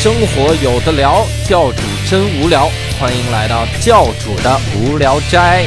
[0.00, 2.70] 生活有的聊，教主真无聊，
[3.00, 5.66] 欢迎来到教主的无聊斋。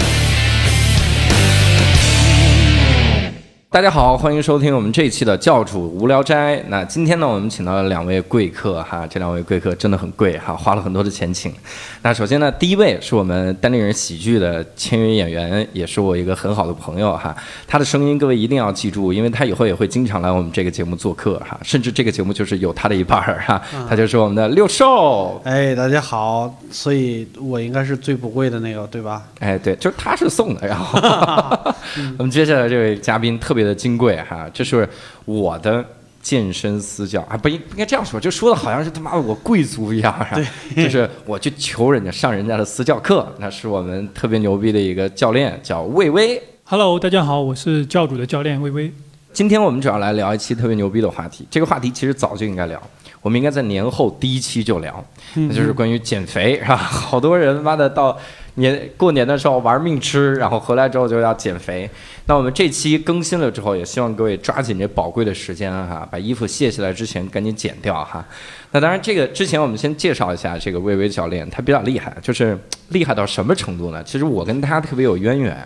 [3.73, 6.61] 大家好，欢迎收听我们这一期的教主无聊斋。
[6.67, 11.53] 那今天呢，我们请到了两位贵客哈，这两位贵客真的很贵哈，花了很多的钱请。
[12.01, 17.33] 那首先呢，第一位是我们单立人喜剧的签约演员，也是我一个很好的朋友哈。
[17.65, 23.61] 他的声音各位一定要记住，因为他以后也会经常来我们这个节目做客哈，甚至这个节目就是有他的一半儿哈。
[23.89, 25.39] 他就是我们的六兽。
[25.45, 29.23] 哎，大家好，所以我应该是最不贵的那个，对吧？
[29.39, 30.67] 哎，对，就是他是送的。
[30.67, 30.99] 然后
[32.19, 34.87] 我们接下来这位嘉宾特别的金贵哈，这是
[35.25, 35.83] 我的
[36.21, 40.35] 健身私教啊，不应不应该这样说，就说的好像是他妈我贵族一样哈。
[40.35, 46.41] 对，就是我去求人家上人家的私教课，那是我们特别牛逼的一个教练，叫魏巍。
[46.63, 48.91] Hello，大家好，我是教主的教练魏巍。
[49.33, 52.81] 今天我们主要来聊一期特别牛逼的话题，这个话题其实早就应该聊，
[53.21, 56.75] 我们应该在年后第一期就聊，那就是关于减肥，是吧？
[56.75, 58.17] 好多人妈的到
[58.55, 61.89] 年过年的时候玩命吃，然后回来之后就要减肥。
[62.25, 68.25] 那我们这期更新了之后，也希望各位抓紧这宝贵的时间哈，把衣服卸下来之前赶紧减掉哈。
[68.71, 72.57] 那当然，这个之前我们先介绍一下这个魏巍教练，他比较厉害，就是
[72.89, 74.03] 厉害到什么程度呢？
[74.03, 75.57] 其实我跟他特别有渊源，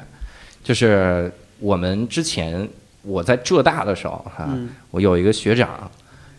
[0.63, 2.67] 就是我们之前
[3.02, 5.89] 我在浙大的时候哈、嗯我有一个学长，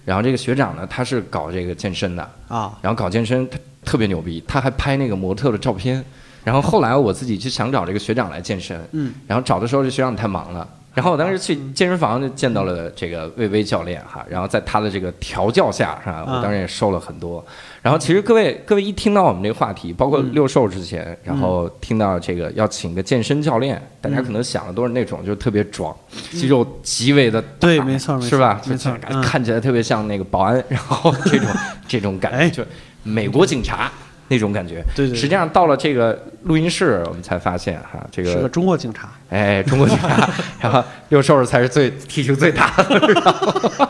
[0.04, 6.04] 然后这个学长呢，他是搞这个健身的，啊，然后搞健身他特别牛逼，他还拍那个模特的照片。
[6.46, 10.64] 然后后来我自己就想找这个学长来健身，嗯，然后找的时候这学长太忙了。
[10.94, 17.44] 然后我当时去健身房就见到了这个魏巍教练哈，然后在他的这个调教下哈，我当然也瘦了很多。
[17.82, 25.94] 然后其实各位各位一听到我们这个话题，包括六瘦之前，然后听到这个要请个健身教练，大家可能想的都是那种就是特别壮，
[26.30, 28.60] 肌肉极为的大对没错没错是吧？
[28.66, 31.48] 没错看起来特别像那个保安，然后这种
[31.88, 32.48] 这种感觉，哎。
[32.48, 32.64] 就
[33.08, 33.88] 美国警察
[34.28, 34.82] 那种感觉。
[34.94, 39.10] 对对对实际上到了这个录音室，我们才发现哈，这个是个个中国警察。
[39.30, 40.30] 哎，中国警察，
[40.60, 43.88] 然后六兽才是最体型最大的，然后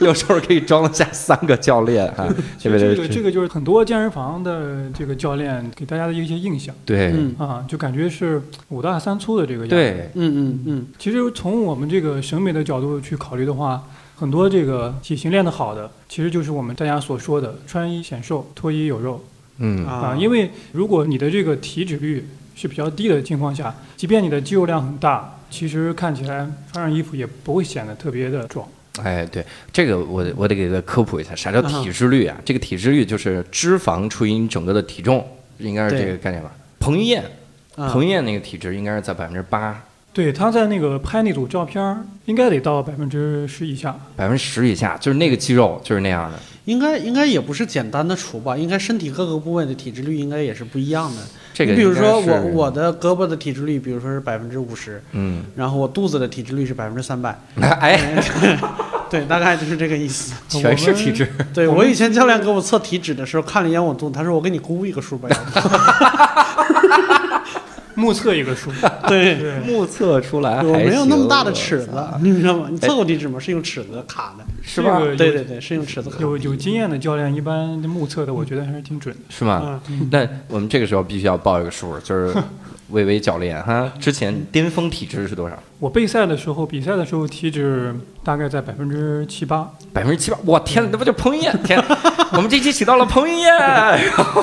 [0.00, 2.24] 六兽可以装得下三个教练哈，
[2.62, 2.94] 对不对？
[2.94, 13.82] 这个这个就是很多健身房的这个教练给大家的一些印象对嗯啊，就感觉是五大三粗的这个样子。，对嗯嗯嗯，其实从我们这个审美的角度去考虑的话，
[14.14, 19.20] 很多这个体型练得好的，其实就是我们大家所说的穿衣显瘦，脱衣有肉
[19.60, 20.16] 嗯啊。
[20.18, 22.26] 因为如果你的这个体脂率
[22.56, 28.66] 是比较低的情况下，即便你的肌肉量很大，其实看起来穿上衣服也不会显得特别的壮。
[29.02, 32.36] 哎，对，这个我得我得给他科普一下，啥叫体脂率啊？
[32.44, 35.26] 这个体脂率就是脂肪除以你整个的体重，
[35.58, 36.50] 应该是这个概念吧？
[36.80, 37.22] 彭于晏，
[37.76, 39.82] 啊彭于晏那个体脂应该是在百分之八、
[40.12, 43.96] 对，他在那个拍那组照片儿，应该得到百分之十以下。
[44.16, 46.38] 百分之十以下，就是那个肌肉就是那样的。
[46.70, 51.22] 应该应该也不是简单的除吧，应该身体各个部位的体脂率应该也是不一样的。
[51.52, 58.22] 这个你比如说我我的胳膊的体脂率，比如说是百分之五十，嗯，然后我肚子的体脂率是百分之三百， 哎，
[59.10, 60.32] 对，大概就是这个意思。
[60.48, 61.28] 全是体脂。
[61.52, 65.28] 对我以前教练给我测体脂的时候，看了一眼我肚子，他说我给你估一个数吧。
[68.00, 68.70] 目测一个数，
[69.06, 71.90] 对，对，目测出来我没有那么大的尺子，
[72.22, 72.68] 你知道吗？
[72.70, 73.38] 你测过地址吗？
[73.38, 74.44] 是用尺子卡的。
[74.62, 74.98] 是吧？
[75.16, 76.22] 对对对，是用尺子卡的。
[76.22, 79.20] 有有经验的教练，一般目测的，我觉得还是挺准的。
[79.28, 79.80] 是吗？
[79.88, 82.34] 嗯，那我们这个时候必须要报一个数，就是
[82.90, 85.56] 魏巍教练哈，之前巅峰体脂是多少？
[85.78, 89.70] 我备赛的时候，比赛的时候体脂大概在百分之七八。
[89.92, 91.62] 百分之七八，我天，那不就彭于晏？
[91.62, 91.82] 天，
[92.32, 94.42] 我们这期请到了彭于晏，然 后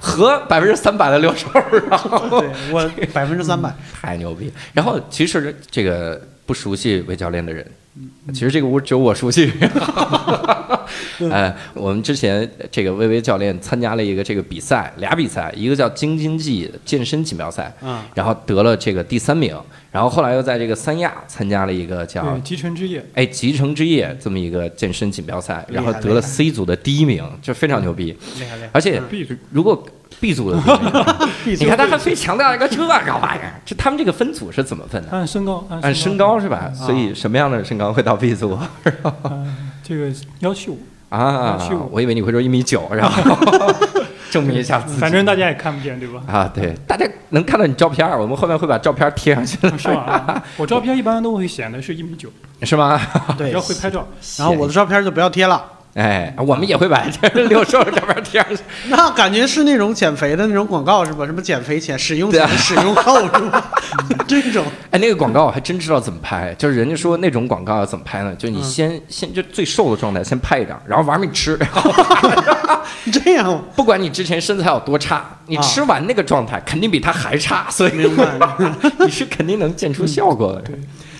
[0.00, 1.48] 和百分之三百的刘寿，
[1.88, 3.74] 然后对我百分之三百。
[4.02, 4.52] 太牛逼。
[4.72, 7.66] 然后其实这个不熟悉魏教练的人，
[8.32, 9.52] 其实这个屋只有我熟悉。
[11.30, 19.56] 哎，我们之前这个微微教练参加了一个这个比赛，俩比赛，一个叫京津冀健身锦标赛，嗯，然后得了这个第三名，
[19.92, 23.04] 然后后来又在这个三亚参加了一个叫，集成之夜。
[23.14, 28.06] 哎集成之夜这么一个健身锦标赛，然后得了 C 组的第一名，就非常牛逼。
[28.38, 28.70] 厉害厉害。
[28.72, 29.00] 而且！
[29.50, 29.86] 如果
[30.20, 30.56] B 组的
[31.44, 35.08] 你看他还非强调一个这个玩意儿，这他们这个分组是怎么分的？
[35.10, 36.70] 按身高，按身高是吧？
[36.74, 38.58] 所以什么样的身高会到 B 组
[39.24, 40.78] 嗯， 这个幺七五，
[41.10, 43.72] 啊幺七五我以为你会说一米九，然后
[44.30, 45.00] 证明一下自己。
[45.00, 46.20] 反正大家也看不见，对吧？
[46.26, 50.02] 啊，对，大家能看到你照片儿，我们后面会把照片儿贴上去的，是吧？
[50.26, 52.28] 啊我照片一般都会显得是一米九，
[52.62, 53.00] 是吗？
[53.36, 54.06] 对只要，会拍照。
[54.38, 55.62] 然后我的照片就不要贴了。
[55.94, 58.62] 哎，我们也会把这六兽这边贴上去。
[58.88, 61.24] 那感觉是那种减肥的那种广告是吧？
[61.24, 63.72] 什么减肥前、使用前、使用后是吧？
[64.26, 68.34] 这种哎，那个广告我还真知道怎么拍，就是人家说那种广告要怎么拍呢？
[68.36, 71.56] 就你嗯先、先就最瘦的状态先拍一张，然后玩命吃，
[73.12, 78.26] 这样不管你之前身材有多差，你啊吃完那个状态肯定比他还差，所以明白
[78.98, 80.60] 你是肯定能见出效果的。
[80.62, 80.74] 对，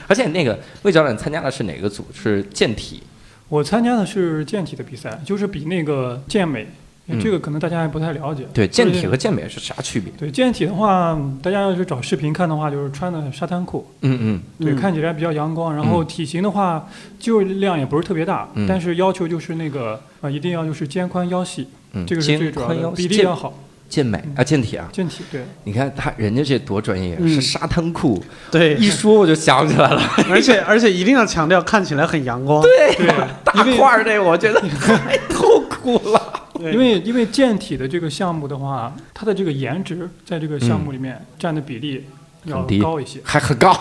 [0.09, 2.05] 而且那个魏教练参加的是哪个组？
[2.13, 3.01] 是健体。
[3.49, 6.67] 我参加的是健体的比赛，就是比那个健美，
[7.09, 8.47] 嗯这个可能大家还不太了解。
[8.55, 10.13] 对，健体和健美是啥区别？
[10.19, 15.75] 对健体的话，大家要是找视频看的话，就是穿的沙滩裤，嗯嗯对，嗯看起来比较阳光。
[15.75, 16.89] 然后体型的话，
[17.19, 23.53] 肌肉量也不是特别大，嗯但是要求就是那个呃，一定要就是肩宽腰细，嗯，这个是最主要的，比例要好。
[23.95, 24.89] 健美啊，健体啊。
[24.93, 28.21] 健体对，你看他人家这多专业，嗯是沙滩裤，
[28.51, 30.03] 对，一说我就想起来了。
[30.29, 32.61] 而且而且一定要强调看起来很阳光。
[32.61, 32.97] 对，
[33.45, 36.33] 大块儿这我觉得太痛苦了。
[36.59, 42.05] 因为因为健体的这个项目的话，它的这个颜值在这个项目里面占的比例
[42.53, 43.21] 很低高一些。
[43.25, 43.73] 还很高，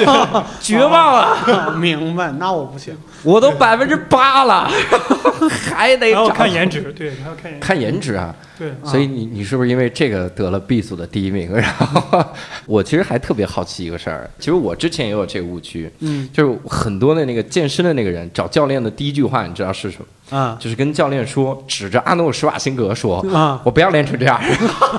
[0.60, 1.36] 绝望了！
[1.46, 2.96] 哦 明白，那我不行。
[3.22, 4.68] 我都百分之八了，
[5.74, 8.34] 还得看颜值，对，还要看颜值，看颜值啊！
[8.58, 11.52] 对，所以你你是不是因为这个得了 B 组的第一名？
[11.54, 12.24] 然后
[12.66, 19.98] 我其实还特别好奇一个事儿，其实我之前也有这个误区，嗯就是很多的那个健身的那个人找教练的第一句话，你知道是什
[20.30, 20.36] 么？
[20.36, 24.40] 啊就是跟教练说，指着阿诺施瓦辛格说啊，：“我不要练成这样。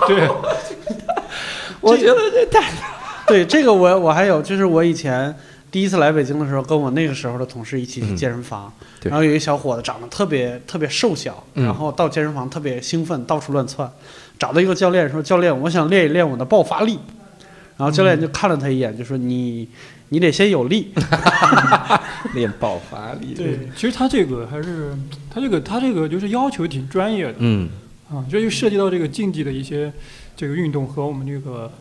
[0.07, 0.27] 对，”
[1.81, 2.61] 我觉得这太
[3.27, 5.33] 对这个我我还有就是我以前
[5.71, 13.89] 第一次来北京的时候，跟我那个时候的同事一起去健身房，嗯然后有一小伙子长得特别特别瘦小，嗯然后到健身房特别兴奋，到处乱窜，
[14.37, 16.99] 找到一个教练说：“教练，我想练一练我的爆发力。”
[17.75, 19.67] 然后教练就看了他一眼，就说：“你
[20.09, 20.93] 你得先有力。
[22.35, 23.33] 练爆发力。
[23.33, 24.93] 对，其实他这个还是
[25.29, 27.69] 他这个他这个就是要求挺专业的嗯
[28.11, 29.91] 啊，这就涉及到这个竞技的一些
[30.37, 31.71] 这个运动和我们这个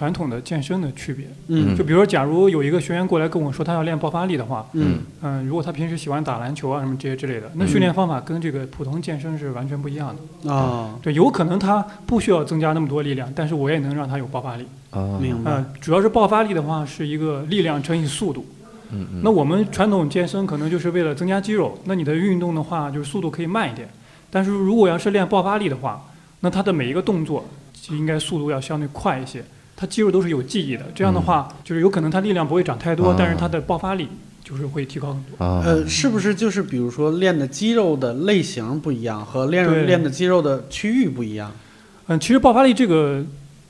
[0.00, 1.26] 传统的健身的区别。
[1.48, 10.50] 嗯就比如说，假如有一个学员过来跟我说他要练爆发力的话，嗯嗯，如果他平时喜欢打篮球啊什么这些之类的，那训练方法跟这个普通健身是完全不一样的。
[10.50, 14.64] 啊，对，有可能他不需要增加那么多力量，但是我也能让他有爆发力。
[14.88, 15.50] 啊，明白。
[15.50, 18.46] 呃，主要是爆发力的话是一个力量乘以速度。
[18.92, 23.86] 嗯嗯，那我们传统健身可能就是为了增加肌肉，那你的运动的话就是速度可以慢一点。
[24.30, 26.02] 但是如果要是练爆发力的话，
[26.40, 29.44] 那它的每一个动作就应该速度要相对快一些，
[29.80, 30.84] 它肌肉都是有记忆的。
[30.94, 34.06] 这样的话，就是有可能它力量不会长太多，啊但是它的爆发力
[34.44, 35.42] 就是会提高很多。
[35.42, 41.50] 啊，呃，是不是就是比如说练的肌肉的类型不一样，和练练的肌肉的区域不一样？
[42.08, 43.24] 嗯，其实爆发力这个，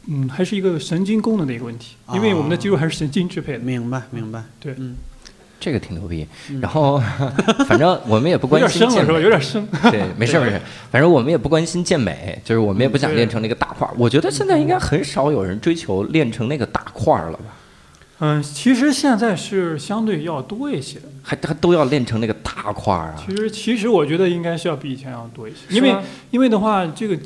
[0.09, 3.61] 嗯，还是一个神经功能的一个问题，因为我们的肌肉还是神经支配的。
[3.61, 4.43] 明白明白。
[4.59, 4.97] 对嗯，
[5.61, 6.27] 这个挺牛逼。
[6.49, 7.01] 嗯然后，
[7.69, 9.13] 反正我们也不有点深了是吧？
[9.13, 9.69] 关心健美有，点生。
[9.91, 10.61] 对，没事没事。
[10.91, 13.93] 反正我们也不关心健美，就是我们也不想练成那个大块儿。
[13.97, 17.45] 我觉得现在应该很少有人追求练成那个大块儿了吧？
[18.23, 20.99] 嗯，其实现在是相对要多一些。
[21.23, 23.25] 还还都要练成那个大块儿啊？
[23.27, 25.95] 其实，其实我觉得应该是要比以前要多一些，因为
[26.31, 27.17] 因为的话，这个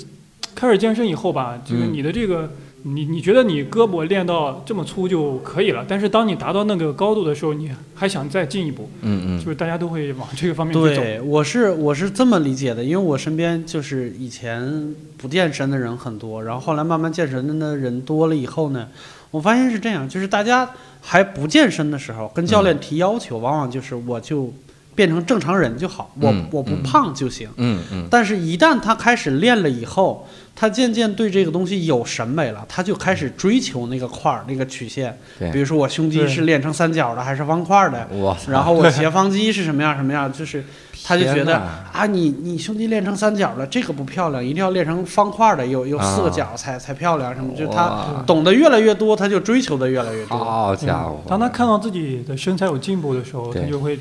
[0.55, 2.53] 开始健身以后吧，这个嗯你的这个，
[2.87, 11.01] 你你觉得你胳膊练到这么粗就可以了，但是当你达到那个高度的时候，你还想再进一步，嗯嗯就是大家都会往这个方面去走。
[11.03, 18.87] 对，我是我是这么理解的，因为我身边就是以前不健身的人很多，然后后来慢慢健身的人多了以后呢，
[19.31, 20.69] 我发现是这样，就是大家
[21.01, 24.53] 还不健身的时候，跟教练提要求，往往就是我就
[24.95, 27.49] 变成正常人就好，我嗯我不嗯胖就行。
[27.57, 35.19] 嗯嗯但是，一旦他开始练了以后，他渐渐对这个东西有审美了，他就开始追求那个块儿、那个曲线。
[35.39, 38.09] 对比如说我胸肌是练成三角的还是方块的，
[38.49, 40.65] 然后我斜方肌是什么样什么样，就是
[41.07, 41.57] 他就觉得
[41.93, 50.39] 啊，你你胸肌练成三角了，这个不漂亮，一定要练成方块的，有有四个啊角才才漂亮，什么就他懂得越来越多，他就追求的越来越多。
[50.39, 51.21] 好家伙！
[51.29, 53.99] 当他看到自己的身材有进步的时候，他就会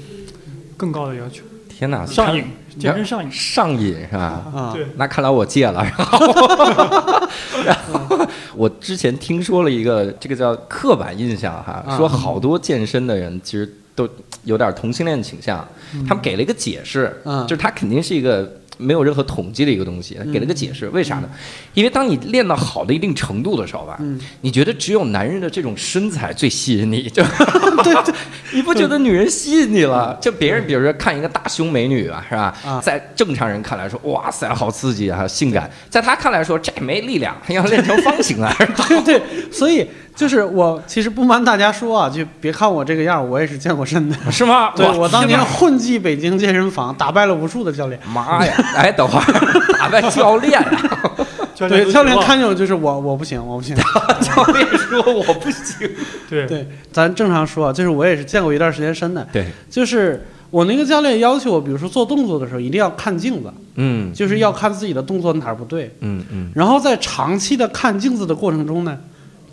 [0.84, 3.32] 更高的要求，天哪，上瘾看，健身上瘾。
[3.32, 4.44] 上瘾是吧？
[4.54, 5.82] 啊，对，那看来我戒了。
[5.82, 7.28] 然后，
[7.66, 14.10] 然后我之前听说了一个，这个叫刻板印象哈，啊说好多健身的人其实都
[14.44, 15.66] 有点同性恋倾向。
[16.06, 21.30] 他们给了一个解释，嗯就是他肯定是一个没有任何统计的一个东西，给了个解释，为啥呢？
[21.74, 27.24] 因为当你练到好的一定程度的时候吧，嗯你觉得只有男人的这种身材最吸引你，就
[27.84, 28.14] 对对，
[28.54, 30.18] 你不觉得女人吸引你了？
[30.22, 32.56] 就别人比如说看一个大胸美女啊，是吧？
[32.66, 38.54] 啊在正常人看来说，哇塞，好刺激啊，性感；在他看来说，这没力量，要练成方形啊。
[38.88, 44.32] 对对，所以就是我其实不瞒大家说啊，就别看我这个样，我也是健过身的。
[44.32, 44.72] 是吗？
[44.76, 48.00] 对我当年混迹北京健身房，打败了无数的教练。
[48.14, 48.54] 妈呀！
[48.76, 50.72] 哎，等会儿打败教练啊！
[51.56, 53.76] 对，教练都教练看见我就是我，我不行，我不行。
[54.22, 55.90] 教练说我不行。
[56.30, 68.98] 对对，咱正常说啊，就是我也是健过一段时间身的，对，就是我那个教练要求我，比如说做动作的时候一定要看镜子，嗯就是要看自己的动作哪儿不对，嗯嗯然后在长期的看镜子的过程中呢，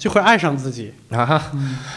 [0.00, 0.92] 就会爱上自己。
[1.10, 1.52] 啊，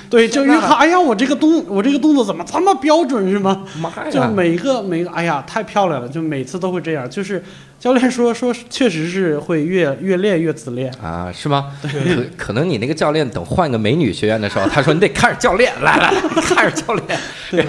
[0.09, 3.63] 对，就一看，哎呀，我这个动，我这个动作怎么这么标准是吗？
[3.79, 4.11] 妈呀！
[4.11, 7.09] 就每一个每一个，哎呀，太漂亮了，就每次都会这样。
[7.09, 7.41] 就是
[7.79, 10.93] 教练说说，确实是会越越练越自恋。
[11.01, 11.71] 啊，是吗？
[11.81, 11.89] 可
[12.35, 17.19] 可能你那个教练等换个美女学员的时候，他说你得看着教练，来来来，看着教练。
[17.49, 17.65] 对，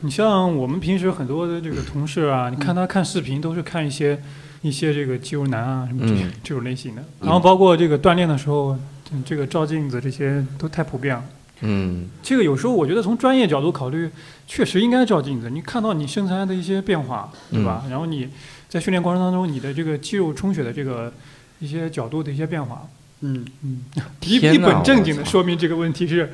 [0.00, 4.20] 你像我们平时很多的这个同事啊，你看他看视频都是看一些
[4.62, 8.76] 一些这个肌肉男啊什么这、嗯这种类型的，嗯然后包括这个锻炼的时候，
[9.12, 11.24] 嗯这个照镜子这些都太普遍了。
[11.60, 14.10] 嗯这个有时候我觉得从专业角度考虑，
[14.46, 17.84] 确实应该照镜子，你看到你身材的一些变化，对吧？
[17.88, 18.28] 然后你
[18.68, 21.12] 在训练过程当中，你的这个肌肉充血的这个
[21.60, 22.88] 一些角度的一些变化，
[23.20, 23.82] 嗯，嗯，
[24.26, 26.32] 一一本正经的说明这个问题是，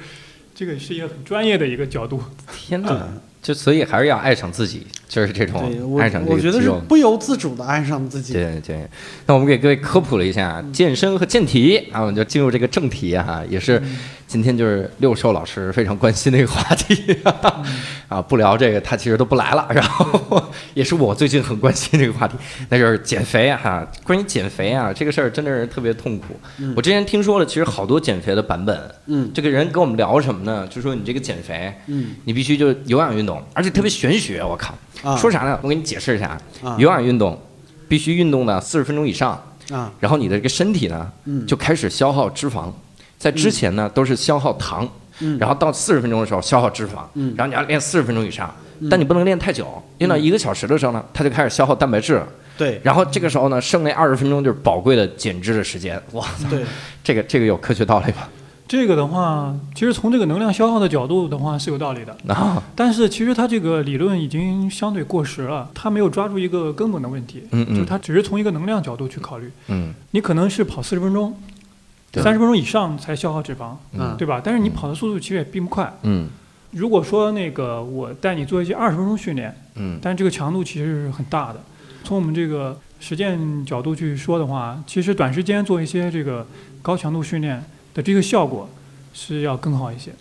[0.55, 2.23] 这个是一个很专业的一个角度。
[2.53, 3.09] 天哪！
[3.49, 6.71] 就所以还是要爱上自己，就是这种爱上这我觉得是。
[6.87, 8.35] 不由自主的爱上自己。
[8.35, 8.87] 对对，
[9.25, 13.83] 那我们给各位科普了一下健身和健体，啊，我们就进入这个正题哈、也是
[14.27, 17.17] 今天就是六兽老师非常关心的一个话题
[18.09, 20.43] 啊，不聊这个他其实都不来了，然后
[20.75, 22.37] 也是我最近很关心这个话题，
[22.69, 26.39] 那就是减肥哈、关于减肥啊这个事儿真的是特别痛苦。
[26.77, 30.67] 我之前听说了，其实好多减肥的版本，嗯这个人跟我们聊什么呢？
[30.69, 34.75] 就说你这个减肥，嗯你必须就有氧运动，而且特别玄学，我靠。
[35.03, 35.59] 啊，说啥呢？
[35.63, 36.77] 我给你解释一下，啊。
[36.79, 37.41] 有氧运动
[37.89, 39.31] 必须运动呢四十分钟以上，
[39.71, 41.47] 啊，然后你的这个身体呢嗯。
[41.47, 42.71] 就开始消耗脂肪，
[43.19, 44.89] 在之前呢都是消耗糖，
[45.21, 45.39] 嗯。
[45.39, 47.35] 然后到四十分钟的时候消耗脂肪，嗯。
[47.37, 48.53] 然后你要练四十分钟以上，
[48.91, 52.27] 但你不能练太久，练到一个小时的时候呢，它就开始消耗蛋白质了，
[52.57, 52.81] 对。
[52.83, 56.65] 然后这个时候呢，剩那二十分钟就是宝贵的减脂的时间，哇，对，
[57.05, 58.29] 这个这个有科学道理吗？
[58.69, 69.51] 这个的话，其实从这个能量消耗的角度的话是有道理的， 啊，但是其实它这个理论已经相对过时了，它没有抓住一个根本的问题，嗯嗯就它只是从一个能量角度去考虑。
[69.69, 71.35] 嗯你可能是跑四十分钟，
[72.13, 74.41] 对三十分钟以上才消耗脂肪，嗯对吧？
[74.45, 75.91] 但是你跑的速度其实也并不快。
[76.03, 76.29] 嗯
[76.73, 81.61] 如果说那个我带你做一些二十分钟训练，嗯但是这个强度其实是很大的。
[82.05, 86.47] 从我们这个实践角度去说的话，其实短时间做一些这个
[86.83, 87.65] 高强度训练
[87.99, 88.71] 的这个效果
[89.13, 90.13] 是要更好一些。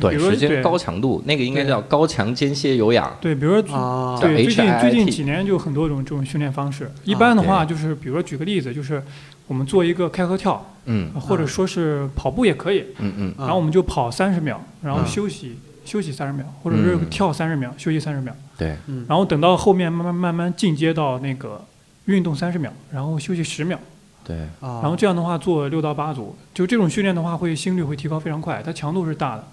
[0.00, 6.90] 短比如说对时间高强度，那个应该叫高强间歇有氧，对，比如说啊，对，最近最近几年就很多种这种训练方式。
[7.04, 9.00] 一般的话，就是比如说举个例子，就是
[9.46, 11.12] 我们做一个开合跳，嗯。
[11.20, 13.28] 或者说是跑步也可以，嗯嗯。
[13.36, 15.06] 啊然后我们就跑三十秒，然后嗯。
[15.06, 17.10] 休息休息三十秒，或者是嗯。
[17.10, 19.04] 跳三十秒，休息三十秒，对，嗯。
[19.08, 21.62] 然后等到后面慢慢慢慢进阶到那个
[22.06, 23.78] 运动三十秒，然后休息十秒，
[24.24, 29.44] 对，啊，然后这样的话做六到八组，就这种训练的话，会心率会提高非常快，它强度是大的，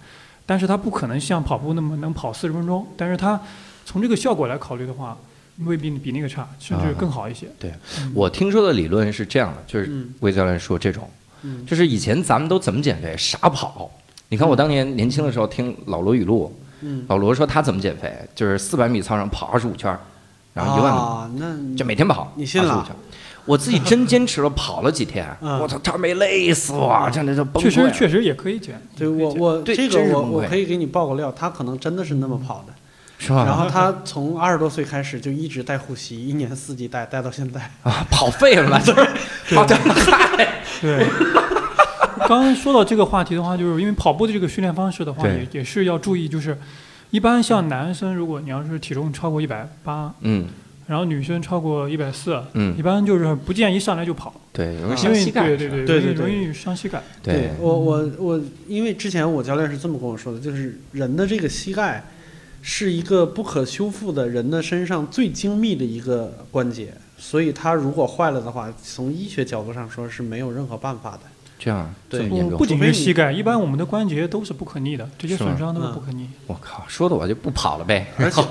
[0.45, 3.39] 但是它不可能像跑步那么能跑四十分钟，但是它
[3.85, 5.17] 从这个效果来考虑的话，
[5.65, 7.47] 未必比那个差，甚至更好一些。
[7.59, 11.09] 对嗯我听说的理论是这样的，就是嗯魏教练说这种，
[11.41, 13.15] 嗯就是以前咱们都怎么减肥？
[13.17, 13.89] 傻跑。
[14.31, 19.97] 你看我当年年轻的时候听老罗语录，嗯，老罗说他怎么减肥，就是四百米操场跑二十五圈，
[20.53, 22.97] 然后一万米，啊，那就每天跑，你信了25圈儿
[23.45, 27.91] 我自己真坚持了跑了几天， 嗯我操，差点没累死我，真的就崩确实。
[27.91, 28.81] 确实也可以减。
[28.95, 32.73] 对我我对这个我我可以给你爆个料，他可能真的是那么跑的，
[33.17, 33.45] 是吧？
[33.45, 37.59] 然后他从二十多岁开始就一直带护膝，一年四季带，带到现在。
[37.83, 38.79] 啊，跑废了吧？
[38.83, 40.47] 就是跑的嗨，
[40.81, 41.07] 对。
[42.27, 46.55] 刚刚说到这个话题的话，就是因为跑步的这个训练方式的话，也也是要注意，就是
[47.09, 50.45] 一般像男生，如果你要是体重超过一百八，嗯
[50.89, 52.75] 然后女生超过一百四，嗯。
[52.75, 56.99] 一，般就是不建议上来就跑，对，容易啊伤膝盖，对对对，对对对容易容易伤膝盖。
[57.21, 62.03] 对，我我我，因为之前我教练是这么跟我说的，就是人的这个膝盖
[62.63, 71.19] 是一个不可修复的人的身上最精密的一个关节，所以它如果坏了的话，从医学角度上说是没有任何办法的。
[71.59, 72.65] 这样对这么严重不不？
[72.65, 76.27] 仅除非你是膝盖，一般我们的关节都是不可逆的，这些损伤都是嗯不可逆。
[76.47, 78.07] 我靠，说的我就不跑了呗。
[78.17, 78.41] 而且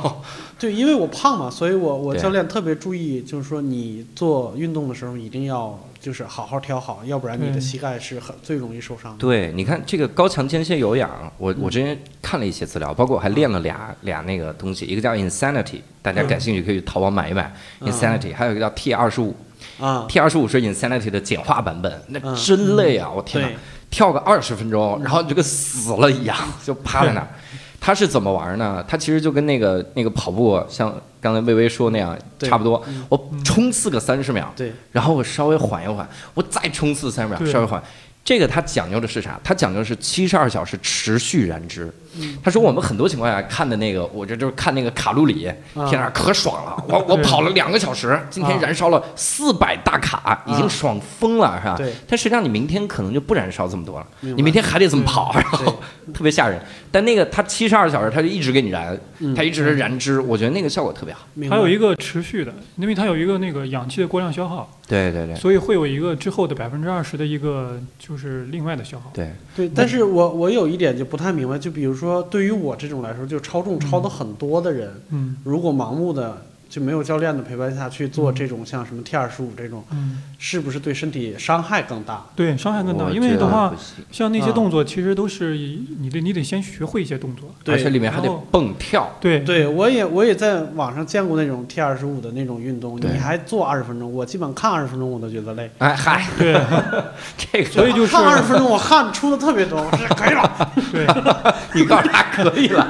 [0.59, 9.19] 对，因为我胖嘛，所以我我教练特别注意，就是说你做运动的时候一定要就是好好调好，要不然你的膝盖是很最容易受伤的。
[9.19, 19.35] 对，你看这个高强间歇有氧，我我之前看了一些资料，包括我还练了俩俩那个东西，一个叫 Insanity，大家感兴趣可以去淘宝买一买嗯 Insanity，还有一个叫 T 二十五
[19.81, 23.11] 啊，，T 二十五是 Insanity 的简化版本，那嗯真累啊！
[23.15, 23.49] 我天哪，，
[23.91, 27.29] 跳个二十分钟，然后你就跟死了一样，就趴在那儿。
[27.81, 28.85] 他是怎么玩呢？
[28.89, 33.07] 他其实就跟那个那个跑步，像刚才薇薇说那样，差不多嗯。
[33.09, 37.81] 我冲刺个三十秒，对，然后我稍微缓一缓，我再冲刺三十秒，稍微缓。
[38.29, 39.41] 这个它讲究的是啥？
[39.43, 41.91] 它讲究的是七十二小时持续燃脂。
[42.21, 46.85] 嗯他说我们很多情况下看的那个，我这就是看那个卡路里，啊天啊，可爽了！
[46.89, 51.77] 我我跑了两个小时，今天啊燃烧了四百大卡，已经爽疯了，是吧？
[51.79, 51.95] 对。
[52.07, 55.81] 但实际上你明天可能就不燃烧这么多了，你明天还得这么跑，然后
[56.13, 56.61] 特别吓人。
[56.91, 61.27] 但那个它七十二小时，它就一直给你燃，嗯它一直是燃脂，我觉得那个效果特别好。
[61.49, 68.18] 还有一个持续的，因为它有一个那个氧气的过量消耗，对对对所以会有一个之后的百分之二十的一个就是
[68.51, 69.11] 另外的消耗。
[69.15, 75.37] 对，对，但是我我有一点就不太明白，就比如说对于我这种来说，就超重超的很多的人，嗯。
[75.45, 82.27] 如果盲目的就没有教练的陪伴下去做这种像什么 T 二十五这种，嗯，是不是对身体伤害更大？
[82.37, 83.09] 对，伤害更大。
[83.11, 83.75] 因为的话
[84.11, 85.57] 像那些啊动作其实都是
[85.99, 87.49] 你得你得先学会一些动作。
[87.65, 89.11] 对而且里面还得蹦跳。
[89.21, 95.71] 对对，我也我也在网上见过那种 T 二十五的那种运动，你还做二十分钟，我基本看二十分钟我都觉得累。
[95.79, 96.53] 哎嗨，对
[97.37, 100.73] 这个所以就是看二十分钟我汗出的特别多，我说可以了。
[100.93, 101.07] 对，
[101.81, 102.87] 你告诉他可以了。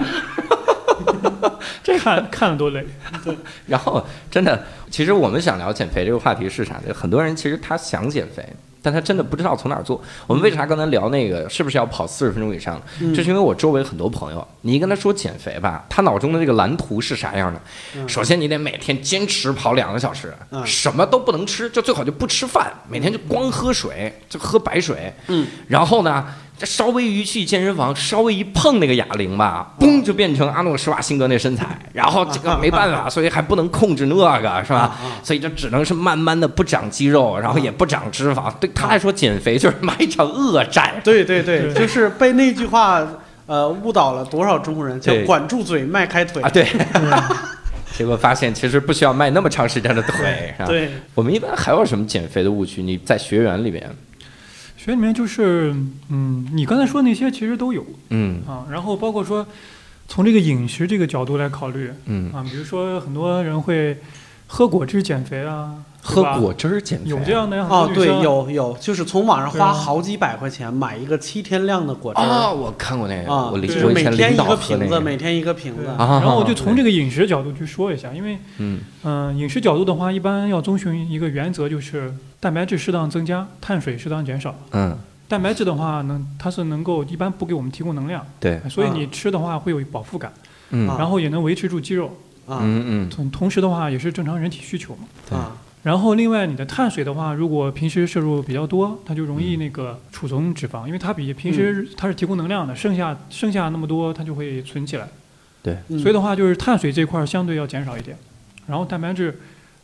[1.98, 2.84] 看看了多累。
[3.66, 6.92] 然后真的，其实我们想聊减肥这个话题是啥呢？
[6.94, 8.44] 很多人其实他想减肥，
[8.82, 10.00] 但他真的不知道从哪儿做。
[10.26, 12.80] 我们为啥刚才聊那个是不是要跑四十分钟以上？
[13.00, 17.60] 嗯这是因为我周围很多朋友，你一跟他说减肥吧，他脑中的这个蓝图是啥样的？
[17.96, 25.12] 嗯首先你得每天坚持跑两个小时，嗯什么都不能吃，就最好就不吃饭，每天就光喝水，就喝白水。
[25.28, 26.24] 嗯，然后呢，
[26.58, 31.78] 这稍微一去健身房，稍微一碰那个哑铃吧，嘣就变成阿诺施瓦辛格那身材。
[31.92, 34.78] 然后这个没办法，所以还不能控制那个，是吧？
[34.78, 38.52] 啊所以就只能是慢慢的不长肌肉，然后也不长脂肪。
[38.58, 40.94] 对他来说，减肥就是买一场恶战。
[41.04, 43.06] 对对对，就是被那句话
[43.46, 46.50] 呃误导了多少中国人，叫管住嘴，迈开腿啊，。
[46.50, 46.66] 对。
[47.96, 50.54] 结果发现其实不需要迈那么长时间的腿？
[50.68, 52.80] 对，我们一般还有什么减肥的误区？
[52.80, 53.90] 你在学员里面，
[54.78, 55.74] 学里面就是，
[56.08, 58.40] 嗯，你刚才说那些其实都有嗯。
[58.46, 59.44] 啊，然后包括说
[60.06, 63.98] 从这个饮食这个角度来考虑嗯，啊，比如说很多人会
[64.46, 67.66] 喝果汁减肥啊，喝果汁儿减肥，有这样的呀？
[67.68, 75.84] 哦，对，有有，就是从网上花好几百块钱买一个七天量的果汁啊，我看过那个，啊，我领每天一个瓶子，每天一个瓶子。
[75.98, 78.80] 然后我就从这个饮食角度去说一下，因为嗯。
[79.04, 84.54] 嗯、饮食角度的话，一般要遵循一个原则，就是蛋白质适当增加，碳水适当减少。
[84.72, 84.96] 嗯，
[85.28, 90.32] 蛋白质的话呢，它是能够一般不给我们提供能量，对，所以你吃的话会有饱腹感，
[90.70, 90.88] 嗯。
[90.88, 90.96] 啊。
[90.98, 92.06] 然后也能维持住肌肉。
[92.46, 92.60] 啊。
[92.62, 95.00] 嗯嗯，同同时的话，也是正常人体需求嘛。
[95.28, 95.38] 对。
[95.38, 105.08] 啊然后另外你的碳水的话，如果平时摄入比较多，它就容易那个储存脂肪，因为它比平时它是提供能量的，剩下剩下那么多它就会存起来。
[105.62, 105.76] 对。
[105.98, 108.16] 所以的话，就是碳水这块儿相对要减少一点，
[108.66, 109.38] 然后蛋白质，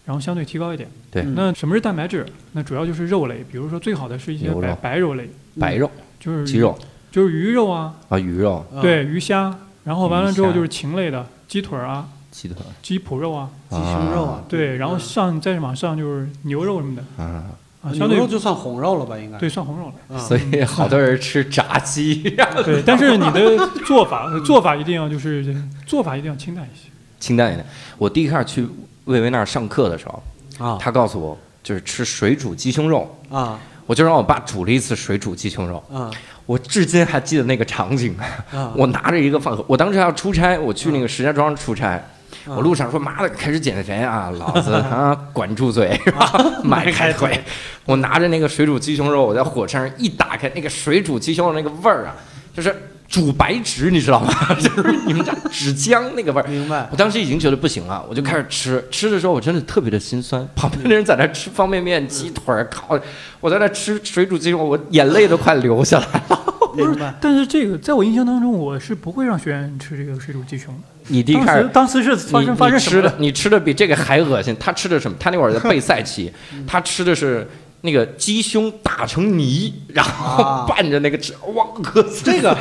[0.05, 0.89] 然后相对提高一点。
[1.11, 1.23] 对。
[1.23, 1.35] 嗯。
[1.37, 2.27] 那什么是蛋白质？
[2.53, 6.77] 那主要就是肉类，比如说最好的是一些白白肉类，白肉、就是鸡肉。
[7.13, 17.47] 就是鱼肉啊，啊，鱼肉、啊对，鱼虾，然后完了之后就是禽类的鸡腿儿啊、鸡腿、鸡脯肉啊，鸡胸肉啊，对，然后嗯上再往上就是牛肉什么的啊，
[17.81, 19.17] 啊，相对牛肉就算红肉了吧？
[19.17, 20.17] 应该对算红肉了。
[20.17, 22.23] 啊所以好多人吃炸鸡，
[22.67, 26.91] 对，但是你的做法做法一定要就是做法一定要清淡一些。
[27.21, 27.65] 清淡一点。
[27.99, 28.69] 我第一开始去
[29.05, 30.23] 魏巍那儿上课的时候，
[30.59, 36.11] 啊他告诉我就是吃水煮鸡胸肉，啊我就让我爸煮了一次水煮鸡胸肉，啊
[36.47, 38.15] 我至今还记得那个场景。
[38.53, 38.71] 啊！
[38.77, 42.03] 我拿着一个饭盒，我当时要出差，我去那个石家庄出差。
[42.47, 46.33] 啊我路上说妈的开始减肥啊，老子啊管住嘴是吧？
[46.63, 47.43] 迈开腿。
[47.85, 52.15] 我拿着那个水煮鸡胸肉，我在火车上一打开，那个水煮鸡胸肉那个味儿啊，
[52.55, 52.75] 就是
[53.07, 54.33] 煮白纸，你知道吗？
[54.59, 56.49] 就是你们家纸浆那个味儿。
[56.49, 58.83] 明白我当时已经觉得不行了，我就开始吃。
[58.91, 62.99] 吃的时候我真的特别的心酸，旁边的人在那吃方便面、鸡腿儿、烤，
[63.41, 66.41] 我在那吃水煮鸡胸肉，我眼泪都快流下来了。
[66.75, 67.15] 明白。
[67.21, 70.94] 但是这个在我印象当中，我是不会让学员吃这个水煮鸡胸的。
[71.09, 73.09] 你第一当开始时当时是发你生发生什么了？
[73.09, 74.57] 你吃的你吃的比这个还恶心。
[74.59, 75.17] 他吃的什么？
[75.21, 76.33] 他那会儿在备赛期，
[76.67, 77.47] 他吃的是
[77.83, 82.57] 那个鸡胸打成泥，然后啊 拌着那个吃，哇，呵这个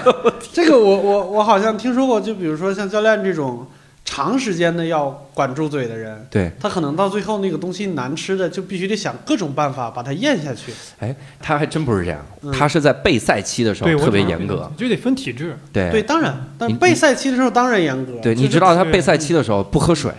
[0.51, 3.65] 这个我我我好像听说过，就比如说像教练这种
[4.05, 10.73] 长时间的要管住嘴的人，对，他可能到最后那个东西难吃的，就必须得想各种办法把它咽下去。
[10.99, 15.57] 哎，他还真不是这样，嗯他是在备赛期的时候特别严格，，就得分体质。
[15.71, 18.13] 对对，当然，但备赛期的时候当然严格。
[18.21, 20.11] 对，就是你知道他备赛期的时候不喝水，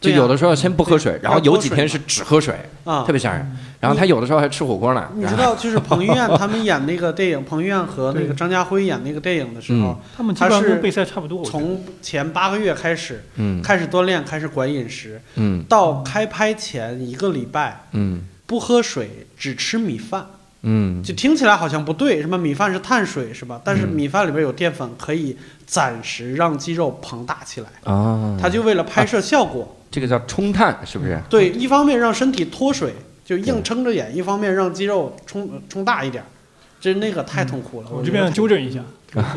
[0.00, 3.56] 就有的时候先不喝水，对然后有几天是只喝水，啊特，别吓人。
[3.80, 11.38] 然后他有的时候还吃火锅呢，你知道，就是彭于晏他们演那个电影，彭于晏和那个张家辉演那个电影的时候嗯，他们基本上他是跟备赛差不多。
[11.38, 20.26] 我觉得从前八个月开始嗯开始锻炼，开始管饮食，嗯到开拍前一个礼拜嗯不喝水，只吃米饭。
[20.68, 23.60] 嗯就听起来好像不对，什么米饭是碳水是吧？
[23.62, 27.68] 但是嗯米饭里边有淀粉，可以暂时让肌肉膨大起来。
[27.84, 31.20] 啊，他就为了拍摄效果，这个叫冲碳，是不是？
[31.30, 32.92] 对，一方面让身体脱水，
[33.26, 36.24] 就硬撑着演；一方面让肌肉冲呃冲大一点。
[36.78, 37.88] 这那个太痛苦了。
[37.90, 38.80] 我这边觉得太纠正一下，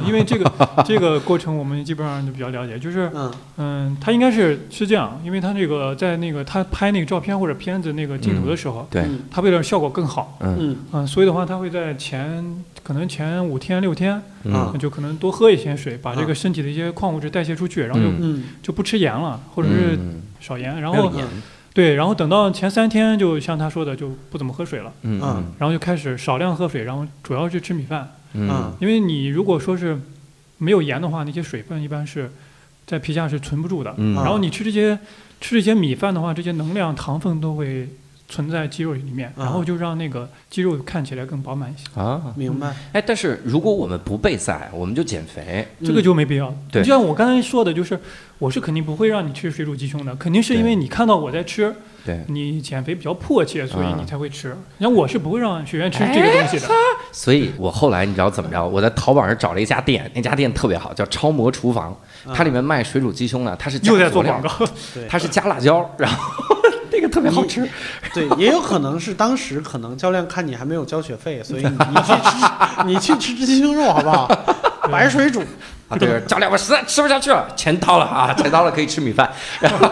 [0.06, 0.52] 因为这个
[0.86, 10.58] 这个过程我们基本上就比较了解，就是嗯嗯，他应该是是这样，因为他那个在那个他拍那个照片或者片子那个镜头的时候，对，嗯他为了效果更好，嗯。
[10.60, 10.78] 嗯。
[10.92, 18.12] 嗯，所以的话他会在前可能前五天六天，嗯就可能多喝一些水，把这啊个身体的一些矿物质代谢出去，然后就、
[18.62, 20.22] 就不吃盐了，或者是嗯。
[20.42, 21.12] 少盐，然后
[21.80, 25.54] 对，然后等到前三天，就像他说的，就不怎么喝水了，嗯嗯。
[25.58, 28.74] 然后就开始少量喝水，然后主要是吃米饭，嗯。
[28.82, 29.98] 因为你如果说是
[30.58, 32.30] 没有盐的话，那些水分一般是
[32.86, 33.94] 在皮下是存不住的。
[33.96, 34.14] 嗯。
[34.18, 35.00] 啊然后你吃这些
[35.40, 37.88] 吃这些米饭的话，这些能量糖分都会
[38.30, 42.00] 存在肌肉里面，啊然后就让那个肌肉看起来更饱满一些。
[42.00, 42.74] 啊，明白。
[42.94, 46.54] 哎，但是如果我们不备赛，我们就减肥，这个就没必要。
[46.72, 48.00] 对就像我刚才说的，就是
[48.38, 54.56] 我是肯定不会让你吃水煮鸡胸的，肯定是因为你看到我在吃，对，你减肥比较迫切，所以啊你才会吃。
[54.78, 56.68] 然后我是不会让学员吃这个东西的。
[57.12, 58.66] 所以我后来你知道怎么着？
[58.66, 61.92] 我在淘宝上找了一家店，那家店特别好，叫超模厨房，
[62.26, 64.50] 啊它里面卖水煮鸡胸呢，它是加又在做广，告，
[65.10, 66.56] 它是加辣椒，然后
[67.00, 67.68] 那个特别好吃。
[68.14, 72.38] 对，也有可能是当时可能教练看你还没有交学费，所以你你去吃
[72.86, 74.28] 你去吃鸡胸肉好不好？
[74.92, 75.42] 白水煮。
[75.88, 79.28] 啊，对， 教练，我实在吃不下去了，钱掏了啊，钱掏了可以吃米饭。
[79.60, 79.88] 然后，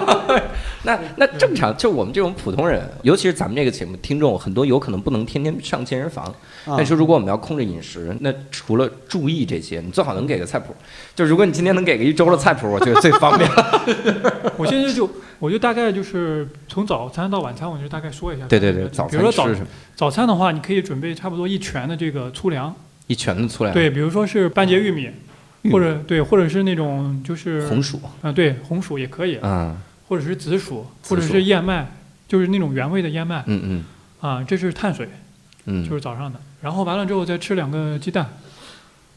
[0.87, 6.25] 那那正常，就我们这种普通人，尤其是咱们这个节目听众，很多有可能不能天天上健身房。
[6.65, 10.73] 啊但是如果我们要控制饮食，那除了注意这些，你最好能给个菜谱。
[11.13, 13.81] 就如果你今天能给个一周的菜谱，我觉得最方便了。
[14.57, 18.45] 我现在就我就大概就是从早餐到晚餐，我就大概说一下。
[18.47, 19.67] 对对对，早比如说早餐吃什么？
[19.95, 22.73] 早餐的话，你可以准备差不多一拳的这个粗粮，
[23.07, 25.03] 一拳的粗粮，对，比如说是半截玉米，
[25.63, 29.75] 玉米或者对，或者是那种就是红薯，啊，对，红薯也可以，嗯
[30.07, 31.87] 或者是紫薯，或者是燕麦，
[32.27, 33.85] 就是那种原味的燕麦嗯嗯
[34.21, 35.09] 啊，这是碳水，
[35.65, 36.39] 嗯，就是早上的。
[36.61, 38.27] 然后完了之后再吃两个鸡蛋，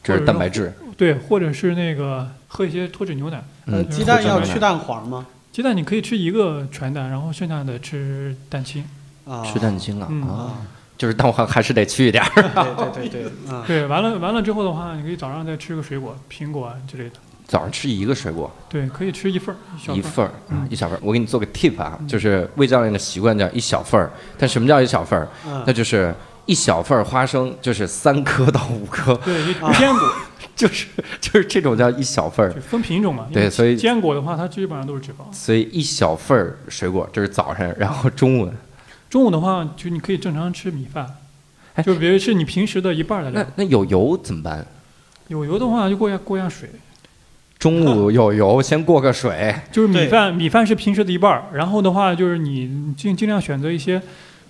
[0.03, 0.73] 这是蛋白质。
[0.97, 3.43] 对，或者是那个喝一些脱脂牛奶。
[3.65, 5.25] 呃，嗯，鸡蛋要去蛋黄吗？
[5.51, 8.83] 鸡蛋你可以吃一个全蛋，然后剩下的吃蛋清。
[9.25, 10.57] 啊，吃蛋清啊嗯啊，啊，
[10.97, 12.29] 就是蛋黄还是得去一点儿。
[12.93, 17.15] 对对对对，啊，对，完了完了之后的话，你可以早上再吃个水果，苹果啊之类的。
[17.51, 19.57] 早上吃一个水果，对，可以吃一份儿。
[19.93, 21.01] 一份儿，啊一小份儿。
[21.03, 25.27] 我给你做个 tip 啊，就是魏教练的习惯叫一小份儿，但什么叫一小份儿？
[25.45, 30.13] 嗯那就是一小份儿花生，就是三颗到五颗，对，坚果
[30.55, 30.87] 就是
[31.19, 32.53] 就是这种叫一小份儿。
[32.61, 33.27] 分品种嘛。
[33.33, 35.33] 对所以坚果的话，它基本上都是脂肪。
[35.33, 38.49] 所以一小份儿水果，这是早晨，然后中午
[39.09, 41.05] 中午的话，就你可以正常吃米饭，
[41.75, 43.51] 哎就比如是你平时的一半儿的那量。
[43.57, 44.65] 那有油怎么办？
[45.27, 46.69] 有油的话就过下过下水，
[47.61, 49.55] 中午有油，先过个水。
[49.71, 54.01] 就是米饭米饭是平时的一半儿，然后的话就是你尽尽量选择一些。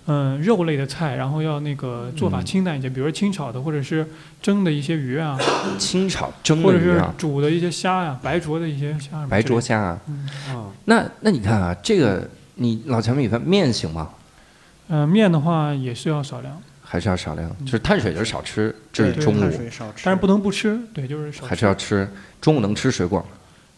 [0.06, 4.04] 嗯，肉类的菜，然后要那个做法嗯清淡一些，比如说清炒的，或者是
[4.42, 5.38] 蒸的一些鱼啊，
[5.78, 9.28] 清炒蒸或者是啊，煮的一些虾呀、白灼的一些虾什么之类的。
[9.28, 10.00] 白灼虾啊。
[10.08, 14.08] 嗯，啊，那那你看啊，这个你老强米饭面行吗？
[14.88, 16.60] 呃，面的话也是要少量，
[16.92, 17.48] 还是要少量？
[17.58, 21.46] 嗯就是碳水就是少吃，这是中午碳水少吃，但是不能不吃，对，就是少吃。
[21.46, 22.06] 还是要吃。
[22.38, 23.24] 中午能吃水果吗？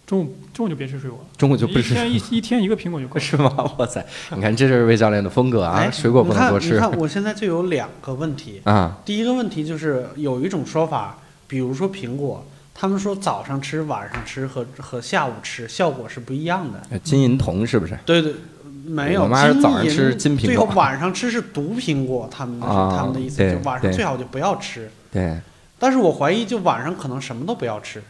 [0.05, 3.21] 中午中午就别吃水果了，中午就不吃一吃天一一天一个苹果就够了。
[3.23, 3.73] 是吗？
[3.79, 8.61] 哇塞， 你看这就是魏教练的风格啊，哎水果不能多吃你看，你看我现在就有两个问题。
[8.67, 8.99] 啊。
[9.05, 16.99] 第一个问题就是有一种说法，比如说苹果，他们说早上吃、晚上吃和和下午吃效果是不一样的。
[16.99, 17.97] 金银铜是不是？
[18.05, 18.35] 对对，
[18.87, 19.23] 没有。
[19.23, 24.91] 我妈是早上吃金苹果最后晚上吃是毒苹果，他们的、啊他们的意思就晚上最好就不要吃。
[25.13, 25.39] 对，
[25.79, 28.03] 但是我怀疑，就晚上可能什么都不要吃，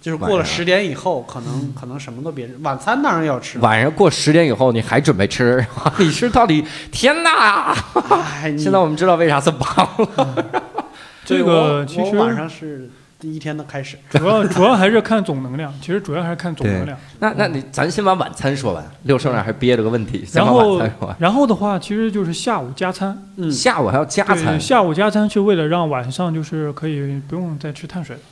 [0.00, 3.58] 就是过了十点以后，可能可能什么都别，晚餐当然要吃。
[3.58, 5.64] 晚上过十点以后，你还准备吃？
[5.98, 7.74] 你是到底天哪！
[8.10, 10.62] 哎， 现在我们知道为啥这么胖了。
[11.24, 12.90] 这个其实晚上是
[13.22, 13.96] 第一天的开始。
[14.10, 16.98] 主要主要还是看总能量，其实主要还是看总能量。
[17.20, 21.16] 那那你咱先把晚餐说完，六兽那还憋着个问题，然后晚餐说完。
[21.20, 23.16] 然后的话，其实就是下午加餐。
[23.36, 28.22] 嗯，下午还要加餐，，下午加餐是为了让晚上就是可以不用再吃碳水了。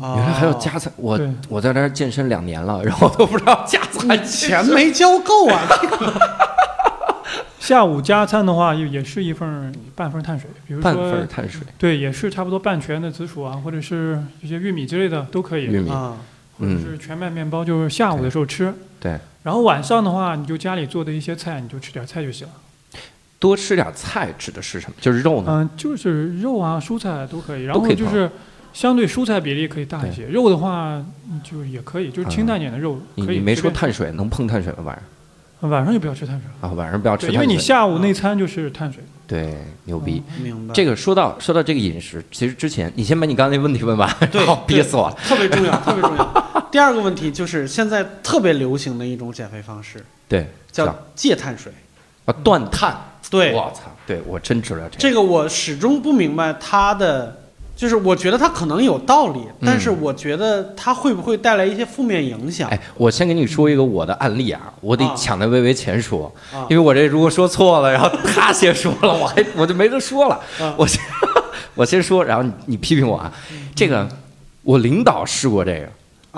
[0.00, 0.92] 哦原来还要加餐。
[0.96, 5.60] 我我在这儿健身两年了，然后都不知道加餐钱没交够啊！
[7.62, 16.16] 下午加餐的话，也也是一份半份碳水，比如说半份碳水，对，也是差不多半拳的紫薯啊，或者是一些玉米之类的都可以，玉米，啊，
[16.58, 18.74] 或者是全麦面包，就是下午的时候吃。
[18.98, 22.54] 对，然后晚上的话，你就家里做的一些菜，你就吃点菜就行了。
[23.38, 24.96] 多吃点菜指的是什么？
[25.00, 25.60] 就是肉呢？
[25.62, 28.28] 嗯，就是肉啊、蔬菜都可以，然都可以后就是
[28.72, 30.94] 相对蔬菜比例可以大一些，肉的话
[31.30, 33.56] 嗯就也可以，就是清淡点的肉你你没可以随便。
[33.56, 34.78] 说碳水，能碰碳水吗？
[34.86, 35.04] 晚上
[35.68, 37.34] 晚上就不要吃碳水了，啊，晚上不要吃，碳水。
[37.34, 39.02] 因为你下午那餐就是碳水。
[39.26, 40.22] 对牛逼。
[40.42, 40.74] 明白。
[40.74, 45.16] 这个说到说到这个饮食，其实之前你先把你刚才那问题问完，对 憋死我了。
[45.24, 46.68] 特别重要， 特别重要。
[46.70, 51.72] 第二个问题就是现在特别流行的一种减肥方式，对，叫戒碳水。
[52.24, 52.96] 啊断碳。
[53.30, 54.98] 对，我操，对我真知道这个。
[54.98, 57.41] 这个我始终不明白它的，
[57.82, 62.70] 就是我觉得它可能有道理，但是我觉得它会不会带来一些负面影响？
[62.70, 70.40] 嗯哎，我先给你说一个我的案例啊，我得啊抢在微微前说，啊因为我这如果说错了，然后他先说了，我还我就没得说了。
[70.60, 71.02] 啊我先
[71.74, 73.32] 我先说，然后你你批评我啊。
[73.74, 74.08] 这个
[74.62, 75.88] 我领导试过这个，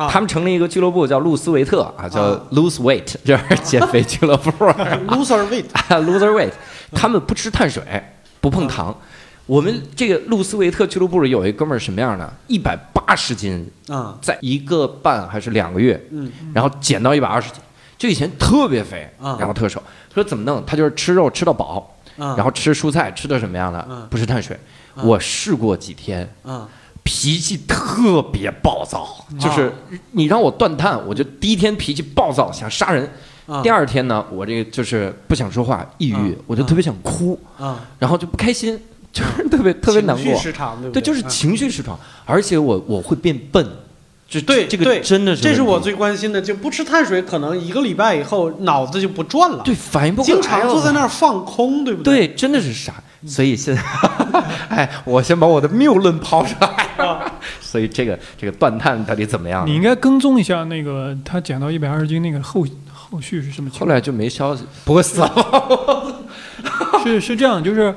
[0.02, 4.50] 啊他们成立一个俱乐部叫路斯维特啊，叫啊 Lose Weight， 就是减肥俱乐部。
[5.08, 6.52] loser weight，loser weight，
[6.92, 7.82] 他们不吃碳水，
[8.40, 8.96] 不碰糖。
[9.46, 12.32] 我们这个路斯维特俱乐部里有一哥们儿什么样的？
[12.46, 16.30] 一百八十斤，啊，在一个半还是两个月，嗯。
[16.54, 17.60] 然后减到一百二十斤，
[17.98, 19.36] 就以前特别肥，啊。
[19.38, 19.82] 然后特瘦。
[20.14, 20.64] 说怎么弄？
[20.64, 23.86] 他就是吃肉吃到饱，啊，然后吃蔬菜吃的什么样的？
[23.90, 24.06] 嗯？
[24.08, 24.58] 不是碳水。
[24.94, 25.02] 啊。
[25.02, 26.68] 我试过几天，啊。
[27.02, 29.70] 脾气特别暴躁，就是
[30.12, 33.06] 你让我断碳，我就第一天脾气暴躁，想杀人。
[33.44, 38.80] 啊，第二天呢，我这个就是不想说话，抑郁嗯，我就特别想哭，啊，然后就不开心，
[39.14, 40.24] 就是 特别特别难过。
[40.24, 40.32] 对
[40.82, 43.66] 不对，就是啊情绪失常，而且我我会变笨，
[44.28, 51.08] 这对这个对真的是这是我最关心的，就不吃碳水，可能一个礼拜以后脑子就不转了，对反应不过来经常坐在那儿。
[51.08, 52.26] 放空，对不对？
[52.26, 52.92] 对，真的是傻。
[53.26, 53.82] 所以现在，
[54.68, 56.68] 哎，我先把我的谬论抛出来。
[57.02, 59.66] 啊所以这个这个断碳到底怎么样？
[59.66, 63.88] 你应该跟踪一下那个他减到一百二十斤那个后后续是什么情况？
[63.88, 66.14] 后来就没消息，不会死了。
[67.02, 67.94] 是是这样，就是，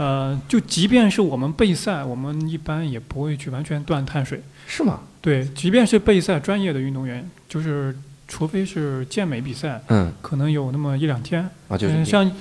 [0.00, 4.40] 呃，就即便是我们备赛，我们一般也不会去完全断碳水。
[4.66, 5.00] 是吗？
[5.20, 7.94] 对，即便是备赛专业的运动员，就是
[8.26, 11.46] 除非是健美比赛，嗯，可能有那么一两天。
[11.68, 12.32] 啊，就是嗯，像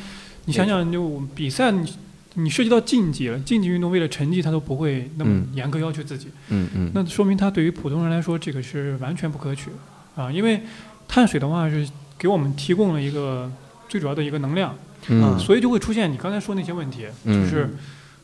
[0.46, 1.94] 你想想，就比赛，你
[2.36, 6.30] 你涉及到竞技了，竞技运动为了成绩，他都不会那么嗯严格要求自己。
[6.48, 9.70] 嗯嗯，那说明他对于普通人来说，这个是完全不可取
[10.16, 10.32] 的啊！
[10.32, 10.62] 因为
[11.10, 11.86] 碳水的话是
[12.18, 13.52] 给我们提供了一个
[13.90, 14.74] 最主要的一个能量，
[15.08, 17.70] 嗯所以就会出现你刚才说那些问题，嗯就是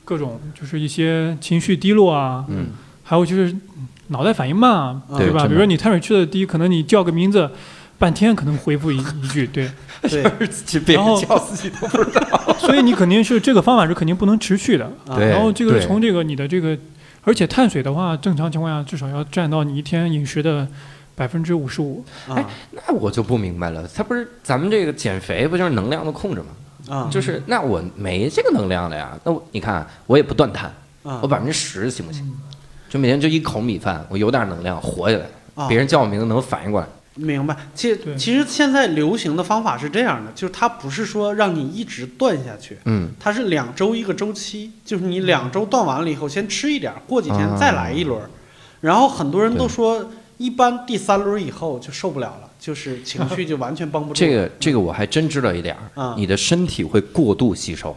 [0.03, 2.67] 各种就是一些情绪低落啊，嗯，
[3.03, 5.45] 还有就是嗯脑袋反应慢啊，对吧？
[5.45, 7.49] 比如说你碳水吃的低，可能你叫个名字，
[7.97, 12.55] 半天可能回复一 一句，对，对自己被人然后叫自己都不知道。
[12.59, 14.91] 所以你肯定是这个方法是肯定不能持续的。
[15.07, 16.77] 然后这个对从这个你的这个，
[17.23, 20.67] 而且碳水的话，正常情况下至少要占到你一天饮食的
[21.15, 22.05] 百分之五十五。
[22.29, 26.47] 哎那我就不明白了，他不是咱们这个减肥不就是能量的控制吗？
[26.89, 32.31] 啊就是那我没这个能量了呀，那我你看我也不断碳，啊我百分之十行不行？
[32.89, 36.87] 就每天就一口米饭，我有点能量活下来，啊别人叫我名字能反应过来。
[37.17, 48.29] 明白，其实其实现在流行的方法是这样的，就是它不是说让你一直断下去，嗯，它是两周一个周期，就是你两周断完了以后，先吃一点，过几天啊再来一轮儿。
[48.81, 54.15] 然后很多人都说，一般第三轮以后就受不了了，就是情绪就完全绷不住。
[54.15, 56.15] 这个这个我还真知道一点儿，啊。
[56.17, 57.95] 你的身体会过度吸收，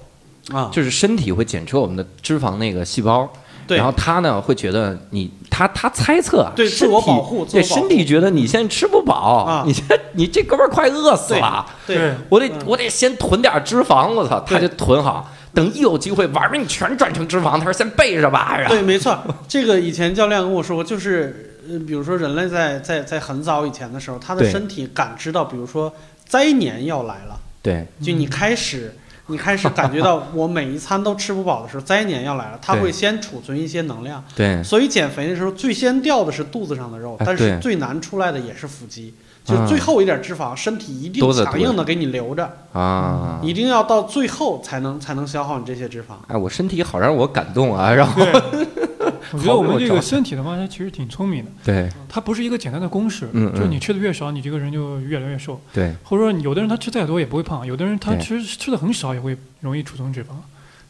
[0.52, 3.26] 啊，就是身体会检测我们的脂肪那个细胞，
[3.66, 3.78] 对。
[3.78, 9.64] 然后他呢会觉得你他他猜测啊，对身体自我保护对身体觉得你现在吃不饱，啊。
[9.66, 12.59] 你这你这哥们儿快饿死了，对我得嗯。
[12.66, 24.50] 我得先囤点脂肪，我操，他就囤好，等一有机会玩命全转成脂肪，他说先备着吧，然后对，没错，这个以前教练跟我说过，就是呃，比如说人类在在在很早以前的时候，他的对。
[24.50, 25.92] 身体感知到，比如说
[26.26, 27.87] 灾年要来了，对。
[28.02, 28.94] 就你开始
[29.26, 32.83] 你开始感觉到我每一餐都吃不饱的时候，灾年要来了， 他对。
[32.83, 34.24] 会先储存一些能量。
[34.35, 37.61] 对，所以减肥的时候，最先掉的是肚子上的肉，哎但是对。
[37.61, 39.12] 最难出来的也是腹肌，
[39.44, 46.14] 就最后一点脂肪，身体一定强硬的给你留着，啊，一定要到最后才能才能消耗你这些脂肪。
[46.28, 48.88] 哎，我身体好让我感动啊，然后对，
[49.32, 60.28] 我觉得我们这个身体的话，它其实挺聪明的，对它不是一个简单的公式，嗯嗯就是你吃的越少，你这个人就越来越瘦，对或者说有的人他吃再多也不会胖，有的人他对吃吃的很少也会容易储存脂肪。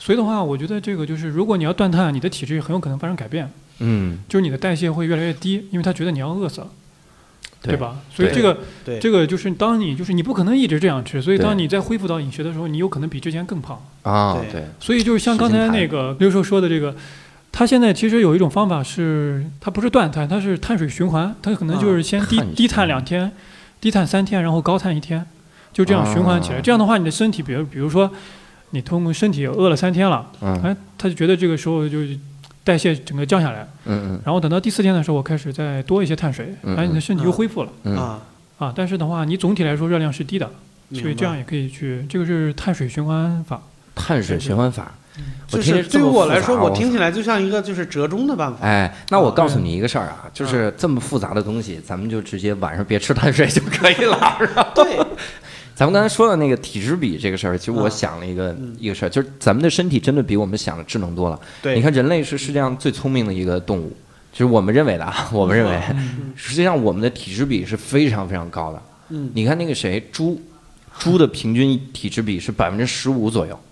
[0.00, 6.68] 所以的话，我觉得这个就是，如果你要断碳，你的体质很有可能发生改变，嗯，就是你的代谢会越来越低，因为他觉得你要饿死了，
[7.60, 7.96] 对吧？
[8.14, 13.84] 所以这个对，这个就是当你就是你不可能一直这样吃，所以当你在恢复到饮食的时候，你有可能比之前更胖。
[14.02, 16.94] 啊，对对，所以就是像刚才那个刘寿说的这个，
[17.58, 23.32] 他现在其实有一种方法是，它不是断碳，它是碳水循环，它可能就是先低、啊低碳两天，
[23.80, 25.26] 低碳三天，然后高碳一天，
[25.72, 26.40] 就这样循环。
[26.40, 26.58] 起来。
[26.58, 26.60] 啊。
[26.62, 28.08] 这样的话，你的身体，比如比如说，
[28.70, 30.56] 你通过身体饿了三天了，嗯。
[30.62, 31.98] 哎，他就觉得这个时候就
[32.62, 37.72] 代谢整个降下来，嗯然后等到第四天的时候，我开始再多一些碳水，嗯哎，你的身体又嗯恢复了。
[37.82, 37.96] 嗯。
[37.96, 38.20] 嗯，啊，
[38.58, 40.48] 啊，但是的话，你总体来说热量是低的，
[40.92, 43.60] 所以这样也可以去，这个是碳水循环法。
[43.96, 45.07] 碳水循环法，我
[45.46, 48.58] 就是对于我来说，我听起来就像一个就是折中的办法。
[48.66, 54.36] 哎，那我啊告诉你一个事儿啊，就是这么复杂的东西，咱们就直接晚上别吃碳水就可以了。
[54.38, 54.98] 是吧对，
[55.74, 61.40] 咱们刚才说的那个体脂比这个事儿，其实我啊想了一个嗯一个事儿，就是咱们的身体真的比我们想的智能多了。
[61.62, 63.96] 对，你看，人类是世界上最聪明的一个动物，
[64.32, 68.82] 就是我们认为的啊，我们认为，嗯 实际上我们的体脂比是非常非常高的。
[69.08, 70.38] 嗯，你看那个谁，猪，
[70.98, 73.67] 猪的平均体脂比是百分之十五左右，嗯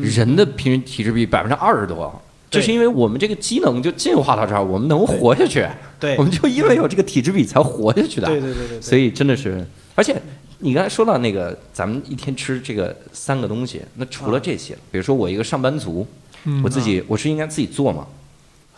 [0.00, 2.22] 人的平均体脂比百分之二十多。
[2.50, 5.66] 就是因为我们这个机能就进化到这儿，我们能活下去，
[5.98, 6.14] 对。
[6.18, 8.28] 我们就因为有这个体脂比才活下去的。
[8.28, 10.14] 对对对对，所以真的是，而且
[10.60, 16.06] 你刚才说到那个，咱们一天吃这个三个东西，那除了这些，比如说我一个上班族，
[16.44, 18.06] 嗯我自己我是应该自己做吗？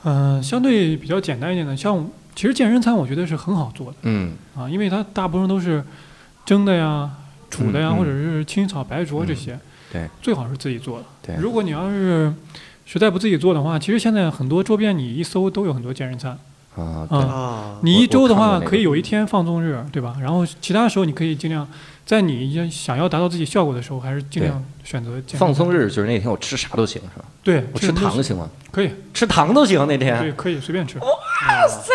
[0.05, 3.97] 嗯、相对比较简单一点的，像其实健身餐，我觉得是很好做的。
[4.03, 4.33] 嗯。
[4.57, 5.85] 啊，因为它大部分都是
[6.47, 7.11] 蒸的呀、
[7.51, 9.59] 煮的呀，或者是清炒白灼这些，
[9.93, 11.05] 对，最好是自己做的。
[11.27, 12.33] 对，如果你要是
[12.85, 16.39] 实在不自己做的话，其实现在很多周边你一搜都有很多健身餐。
[16.77, 20.17] 啊，啊对，啊，你一周的话，可以有一天放纵日，对吧？
[20.21, 21.67] 然后其他时候你可以尽量
[22.05, 25.73] 在你想要达到自己效果的时候，还是尽量选择放松。
[25.73, 27.25] 日就是那天我吃啥都行是吧？
[27.43, 28.51] 对，我吃糖行吗？
[28.71, 30.21] 可以，吃糖都行那天。
[30.21, 30.99] 对，可以随便吃。
[30.99, 31.07] 哇
[31.67, 31.91] 塞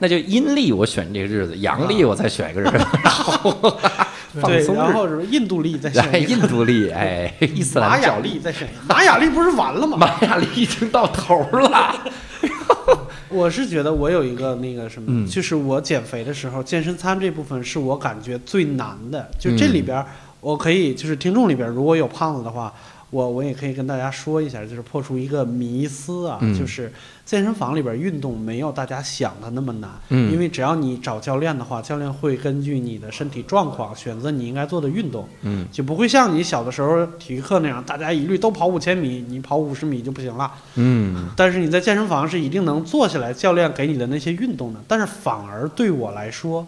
[0.00, 2.78] 那就阴历我选这个日子，阳历我再选一个日子。
[3.04, 3.52] 放
[4.42, 9.96] 对，松日然后什么印度历再选来一个，印度历，哎， 伊斯玛雅兰教历再选一个，玛雅历不是完了吗？
[9.96, 11.94] 玛雅历已经到头了。
[13.28, 19.30] 我是觉得我有一个那个什么，嗯就是我减肥的时候，健身餐这部分是我感觉最难的。
[19.38, 20.06] 就这里边儿，
[20.40, 22.72] 我可以就是听众里边儿如果有胖子的话，
[23.10, 26.92] 我我也可以跟大家说一下，就是破除一个迷思啊，嗯就是
[27.24, 29.90] 健身房里边运动没有大家想的那么难。
[30.10, 40.52] 嗯因为只要你找教练的话，教练会根据你的身体状况选择你应该做的运动，嗯就不会像你小的时候体育课那样，大家一律都跑五千米，你跑五十米就不行了。
[40.76, 46.64] 嗯但是你在健身房是一定能做下来教练给你的那些运动的，但是反而对我来说，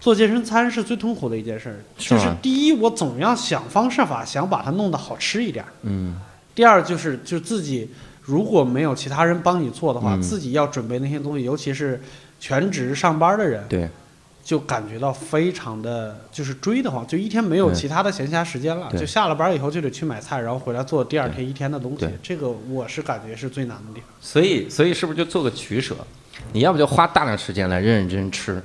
[0.00, 1.76] 做健身餐是最痛苦的一件事儿。
[1.96, 6.20] 就是第一，我总要想方设法想把它弄得好吃一点儿；嗯。
[6.54, 10.22] 第二，就是就自己如果没有其他人帮你做的话，嗯。
[10.22, 12.00] 自己要准备那些东西，尤其是
[12.40, 13.88] 全职上班的人，对。
[14.44, 22.10] 就感觉到非常的就是追得慌，就一天没有其他的闲暇时间了，就下了班以后就得去买菜，然后回来做第二天一天的东西对。
[22.22, 24.08] 这个我是感觉是最难的地方。
[24.22, 25.94] 所以所以是不是就做个取舍？
[26.54, 28.62] 你要不就花大量时间来认认真真吃，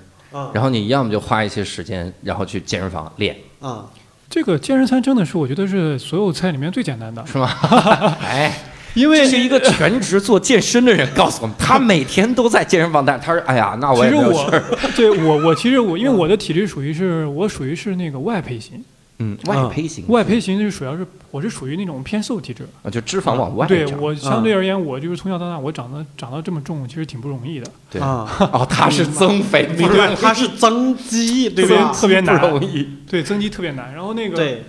[0.53, 3.85] 然后你要么就花一些时间，然后去健身房练，啊，
[4.29, 7.49] 这个健身餐真的是我觉得是所有菜里面最简单的，是吗？
[8.23, 8.57] 哎，
[8.95, 14.63] 因为这是一个全职做健身的人告诉我们，他每天都在健身房，但是他说：“哎呀，那我其实我也没有事儿。
[14.95, 18.83] 对我我其实我因为我的体质属于是我属于是那个外胚型，
[19.23, 20.79] 嗯，外胚型，外胚型就是。
[20.79, 22.67] 主要是我是属于那种偏瘦体质。
[22.83, 23.77] 啊，就脂肪往外长。
[23.77, 28.01] 对我相对而言，我就是从小到大我长得长到这么重，其实挺不容易的，对。
[28.01, 31.87] 啊，哦，他是增肥，不容易，明白，它是增肌，对特别吧？
[31.89, 32.87] 不特别难，容易。
[33.09, 33.93] 对增肌特别难。
[33.93, 34.63] 然后那个对，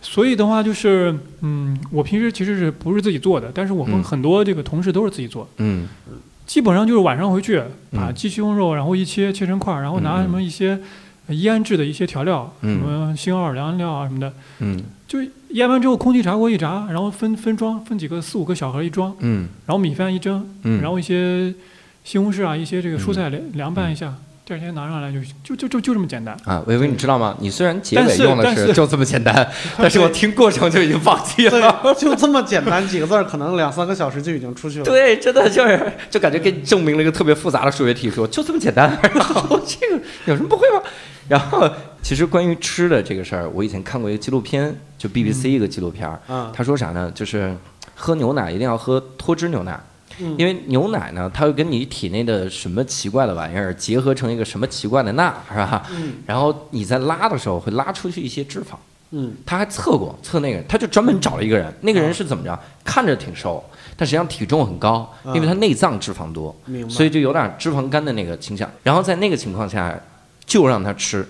[0.00, 4.04] 所以的话就是，嗯，我平时其实是不是自己做的，但是我们嗯。
[4.04, 5.88] 很多这个同事都是自己做，嗯。
[6.46, 7.58] 基本上就是晚上回去
[7.90, 8.14] 把嗯。
[8.14, 10.80] 鸡胸肉然后一切切成块儿，然后拿什么一些呃
[11.28, 14.82] 腌制的一些调料，什嗯么新奥尔良料啊什么的，嗯。
[15.08, 19.48] 就腌完之后空气炸锅一炸，然后分分装，分几个四五个小盒一装，嗯。
[19.64, 21.54] 然后米饭一蒸，嗯，然后一些
[22.02, 24.12] 西红柿啊一些这个蔬菜凉凉拌一下，
[24.46, 26.36] 第二天拿上来就就就就就这么简单。
[26.44, 27.36] 啊，微微，你知道吗？
[27.40, 29.34] 你虽然结尾用的是是就这么简单，
[29.76, 31.82] 但是我听过程就已经放弃了。
[31.98, 34.84] 就这么简单几个字儿，可能两三个小时就已经出去了。
[34.84, 40.80] 对，真的就是就感觉给你证明了一个特别复杂的数学题，说就这么简单，然后 这个有什么不会吗？
[41.26, 41.68] 然后
[42.00, 47.10] 其实关于吃的这个事儿，我以前看过一个纪录片，就 BBC 一个纪录片儿，嗯他说啥呢？
[47.12, 47.52] 就是
[47.96, 49.76] 喝牛奶一定要喝脱脂牛奶。
[50.20, 55.86] 嗯因为牛奶呢，它会跟你体内的什么奇怪的玩意儿结合成一个什么奇怪的钠，是吧？
[55.90, 58.76] 嗯然后你在拉的时候会拉出去一些脂肪。
[59.10, 62.58] 嗯他还测过，测那个，他就专门找了一个人，那个人是怎么着？
[62.84, 63.64] 看着挺瘦，
[63.96, 66.54] 但实际上体重很高，嗯因为他内脏脂肪多。
[66.88, 68.68] 所以就有点脂肪肝的那个倾向。
[68.82, 69.94] 然后在那个情况下，
[70.44, 71.26] 就让他吃，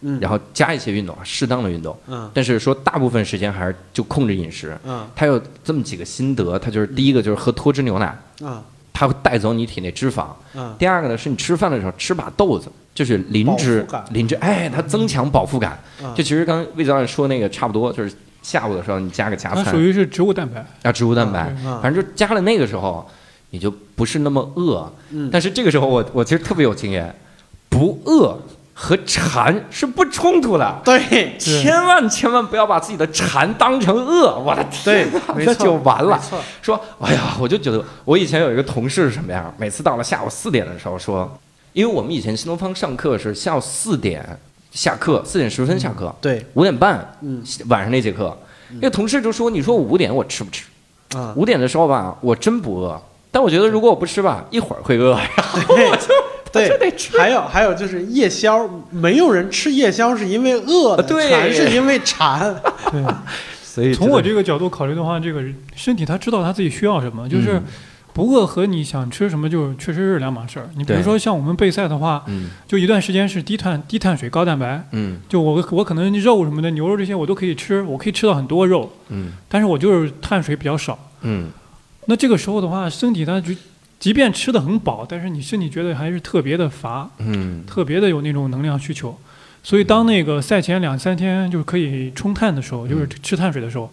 [0.00, 1.96] 嗯，然后加一些运动，适当的运动。
[2.06, 2.30] 嗯。
[2.32, 4.76] 但是说大部分时间还是就控制饮食。
[4.84, 5.06] 嗯。
[5.16, 8.62] 他有这么几个心得，他就是第一个就是喝脱脂牛奶，嗯。
[8.92, 10.26] 它会带走你体内脂肪。
[10.54, 10.74] 嗯。
[10.78, 15.78] 第二个呢，是你吃饭的时候吃把豆子，就是磷脂磷脂，哎，它增强饱腹感。
[16.02, 16.12] 嗯。
[16.14, 20.64] 就其实刚刚魏教练说那个差不多，就是下午的时候你加个加餐它属，于是植物蛋白。
[20.82, 21.80] 啊，植物蛋白，嗯。
[21.80, 23.08] 反正就加了那个时候，
[23.50, 24.92] 你就不是那么饿。
[25.10, 25.28] 嗯。
[25.30, 27.14] 但是这个时候我我其实特别有经验，
[27.68, 28.36] 不饿
[28.80, 30.80] 和馋是不冲突的。
[30.84, 36.20] 对 千万千万不要把自己的馋当成饿，我的天哪，这就完了。
[36.62, 41.28] 说，哎呀，我就觉得我以前有一个同事是什么样，每次到了下午四点的时候说，
[41.72, 44.24] 因为我们以前新东方上课是下午四点
[44.70, 46.46] 下课，四点十分下课，对。
[46.54, 47.42] 五点半嗯。
[47.68, 48.36] 晚上那节课，
[48.74, 50.64] 那个同事就说，你说我五点我吃不吃？
[51.16, 51.34] 啊。
[51.36, 53.00] 五点的时候吧，我真不饿，
[53.32, 55.18] 但我觉得如果我不吃吧，一会儿会饿，
[55.66, 56.14] 对就
[56.52, 57.18] 对 得吃。
[57.18, 61.30] 还有还有就是夜宵，没有人吃夜宵是因为饿的，对。
[61.30, 62.54] 馋是因为馋。
[62.90, 63.04] 对，
[63.62, 65.42] 所以从我这个角度考虑的话，这个
[65.74, 67.64] 身体他知道他自己需要什么，就是嗯
[68.14, 70.68] 不饿和你想吃什么就确实是两码事儿。
[70.76, 72.50] 你比如说像我们备赛的话，嗯。
[72.66, 75.20] 就一段时间是低碳低碳水高蛋白，嗯。
[75.28, 79.32] 就我我可能肉什么的牛肉这些我都可以吃，我可以吃到很多肉，嗯。
[79.48, 80.98] 但是我就是碳水比较少。
[81.20, 81.50] 嗯。
[82.06, 83.52] 那这个时候的话，身体它就
[83.98, 89.18] 即便吃的很饱，但是你身体觉得还是特别的乏，嗯特别的有那种能量需求。
[89.62, 93.90] 所以当那个赛前两三天就是可以冲碳的时候，就是吃碳水的时候，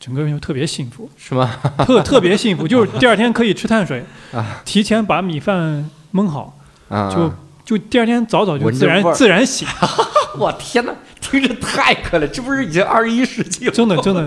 [0.00, 1.48] 整个人就特别幸福，是吗？
[1.86, 2.66] 特特别幸福。
[2.66, 7.32] 就是第二天可以吃碳水啊，提前把米饭焖好，啊，就
[7.64, 9.66] 就第二天早早就自然自然醒。
[10.40, 13.72] 我天哪，听着太可了，这不是已经二十一世纪了？
[13.72, 14.26] 真的真的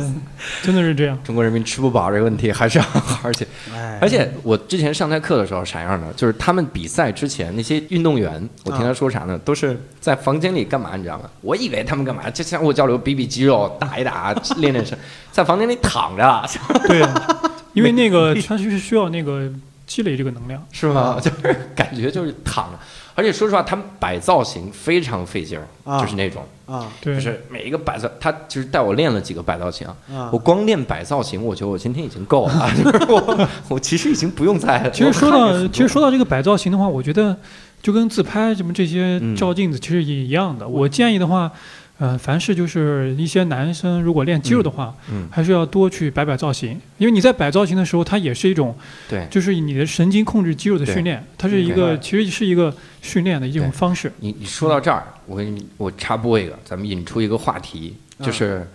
[0.61, 1.17] 真的是这样。
[1.23, 3.47] 中国人民吃不饱这个问题还是要好好解。
[3.73, 11.29] 哎而且我之前上他课的时候啥样的，就是他们比赛之前那些运动员，我听他说啥呢，都是在房间里干嘛，你知道吗？
[11.41, 14.97] 我以为他们干嘛，就相互交流、比比肌肉、打一打、 练练身，
[15.31, 16.49] 在房间里躺着，
[16.87, 17.41] 对，啊
[17.73, 19.51] 因为那个他是需要那个
[19.85, 20.65] 积累这个能量。
[20.71, 21.17] 是吗？
[21.21, 22.79] 就是感觉就是躺着。
[23.19, 29.85] 而且说实话，他们摆造型非常费劲儿，啊就是那种，啊，就是每一个摆造，他就是带我练了几个摆造型。
[30.09, 34.89] 啊我光练摆造型，我觉得我今天已经够了， 就是我我其实已经不用再。
[34.91, 37.35] 其实说到其实说到这个摆造型的话，我觉得
[37.81, 40.65] 就跟自拍什么这些嗯照镜子其实也一样的。
[40.65, 41.51] 我建议的话，
[41.99, 48.73] 呃，凡是就是一些男生如果练肌肉的话，嗯，还是要多去摆摆造型，因为你在摆造型的时候，它也是一种
[49.09, 54.11] 对就是你的神经控制肌肉的训练，它是一个其实是一个训练的一种方式。
[54.19, 58.65] 你你说到这儿，我给你我插播一个，咱们引出一个话题，嗯就是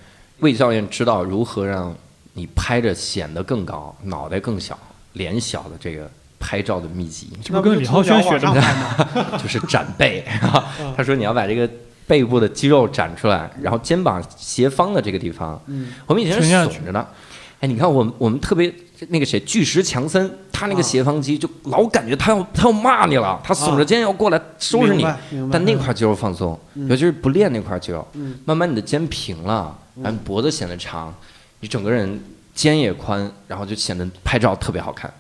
[0.41, 1.97] 魏教练知道如何让
[2.35, 4.79] 你拍着显得更高、脑袋更小、
[5.15, 8.55] 脸小的这个拍照的秘籍，这不跟李浩轩学的吗？
[9.15, 9.39] 吗？
[9.43, 10.23] 就是展背。
[10.95, 11.71] 他说你要把这个
[12.07, 15.95] 背部的肌肉展出来，然后肩膀斜方的这个地方，嗯。
[16.07, 17.09] 我们以前是耸着的。
[17.61, 18.73] 哎，你看我们我们特别
[19.09, 25.07] 那个谁巨石强森，他那个啊斜方肌就老感觉他要他要骂你了，他耸着肩要过来收拾你
[25.51, 26.87] 但那块肌肉放松，嗯。
[26.89, 28.39] 尤其是不练那块肌肉，嗯。
[28.45, 31.15] 慢慢你的肩平了，然后脖子显得长，
[31.61, 32.21] 你整个人
[32.55, 35.11] 肩也宽，然后就显得拍照特别好看。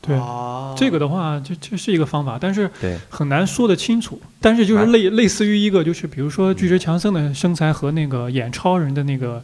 [0.00, 2.70] 对，哦这个的话，这这是一个方法，但是，
[3.08, 4.20] 很难说得清楚。
[4.40, 9.34] 但是就是类类似于一个，就是比如说巨石强森的身材和那个演超人的那个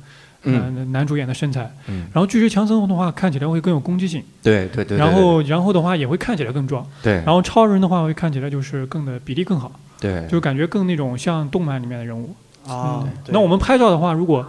[0.43, 7.15] 呃嗯男主演的身材，嗯，然后巨石强森的话看起来会更有攻击性，对对对，然后然后的话也会看起来更壮，对。
[7.17, 10.27] 然后超人的话会看起来就是更的比例更好，对。
[10.29, 12.35] 就感觉更那种像动漫里面的人物。
[12.67, 14.45] 啊嗯，那我们拍照的话，如果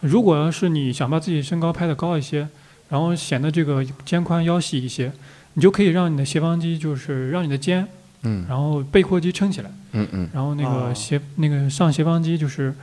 [0.00, 2.48] 如果要是你想把自己身高拍得高一些，
[2.88, 5.10] 然后显得这个肩宽腰细一些，
[5.54, 7.86] 你就可以让你的斜方肌就是让你的肩，
[8.22, 8.44] 嗯。
[8.48, 10.28] 然后背阔肌撑起来，嗯嗯。
[10.32, 10.88] 然后那哦。
[10.88, 12.74] 个斜、那个上斜方肌就是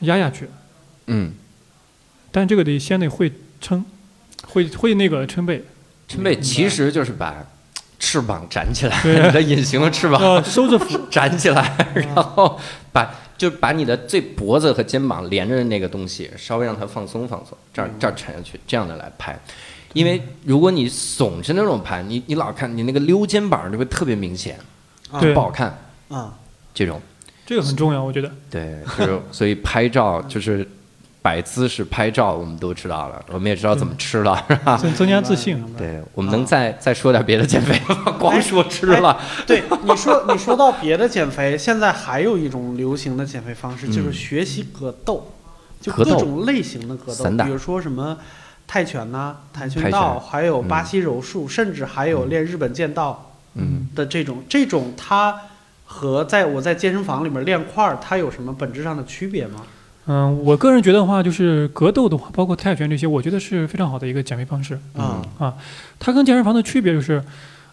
[0.00, 0.48] 压下去，
[1.06, 1.32] 嗯，
[2.30, 3.84] 但这个得先得会撑，
[4.46, 5.64] 会会那个撑背。
[6.08, 7.44] 撑背其实就是把
[7.98, 9.26] 翅膀展起来，对。
[9.26, 12.60] 你的隐形的翅膀要收着腹， 展起来，然后
[12.92, 19.36] 把就把你的最脖子和肩膀连着的那个东西稍微让它放松放松，这儿这儿沉下去，这样的来拍。
[19.92, 24.58] 因为如果你耸着那种盘，你你老看你那个溜肩膀就会特别明显，
[25.10, 25.78] 啊对不好看。
[26.08, 26.34] 啊，
[26.72, 27.00] 这种
[27.44, 28.30] 这个很重要，我觉得。
[28.50, 30.68] 对，就是所以拍照就是
[31.22, 34.76] 摆姿势拍照，我们都知道了，我们也知道怎么吃了，是吧？
[34.76, 35.60] 增增加自信。
[35.76, 38.12] 对，我们能再再说点别的减肥吗？
[38.20, 45.32] 光说吃了，对，你说你说到别的减肥，现在还有一种流行的减肥方式，就是嗯学习格斗，
[45.80, 48.16] 就各种类型的格斗，比如说什么
[48.66, 55.34] 泰拳呐、跆拳道，拳还有嗯巴西柔术，甚至还有练日本剑道嗯，的这种，这种它
[55.84, 59.62] 和在我在健身房里面练块儿，它有什么本质上的区别吗？
[60.08, 64.78] 嗯，我个人觉得的话，就是格斗的话，包括泰拳这些，我觉得是非常好的一个减肥方式。
[64.94, 65.54] 嗯啊，
[65.98, 67.22] 它跟健身房的区别就是，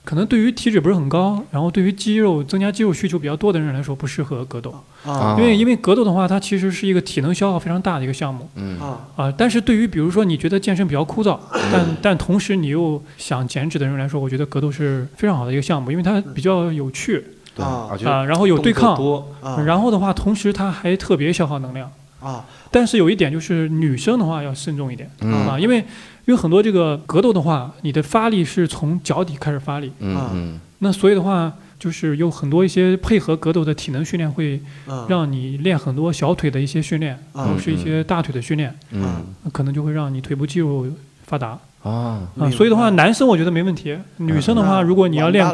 [0.05, 4.75] 可能对于体脂不是很高，然后对于肌肉增加肌肉需求比较多的人来说，不适合格斗。
[5.05, 5.35] 啊。
[5.39, 8.49] 因为因为格斗的话，它其实是一个体能消耗非常大的一个项目。
[8.55, 8.77] 嗯。
[8.81, 8.99] 啊。
[9.15, 9.33] 啊。
[9.37, 11.39] 但是对于比如说你觉得健身比较枯燥，
[11.71, 17.23] 但但同时你又想减脂的人来说，我觉得格斗是非常好的一个项目，因为它比较有趣。
[17.55, 18.25] 对，啊。
[18.25, 18.93] 然后有对抗，
[19.41, 19.61] 啊。
[19.65, 21.89] 然后的话，同时它还特别消耗能量。
[22.19, 22.45] 啊。
[22.69, 25.09] 但是有一点就是女生的话要慎重一点。
[25.21, 25.31] 嗯。
[25.47, 25.85] 啊，因为
[26.25, 30.31] 因为很多这个格斗的话，你的发力是从脚底开始发力，啊。
[30.33, 31.49] 嗯那所以的话
[31.79, 35.05] 就是有很多一些配合格斗的体能训练会啊。
[35.07, 37.45] 让你练很多小腿的一些训练，啊。
[37.45, 39.23] 或者是一些大腿的训练，嗯。
[39.43, 40.85] 那可能就会让你腿部肌肉
[41.25, 41.57] 发达。
[41.83, 42.49] 啊，啊。
[42.51, 45.45] 所以的话，男生我觉得没问题，女生的话，如果你要练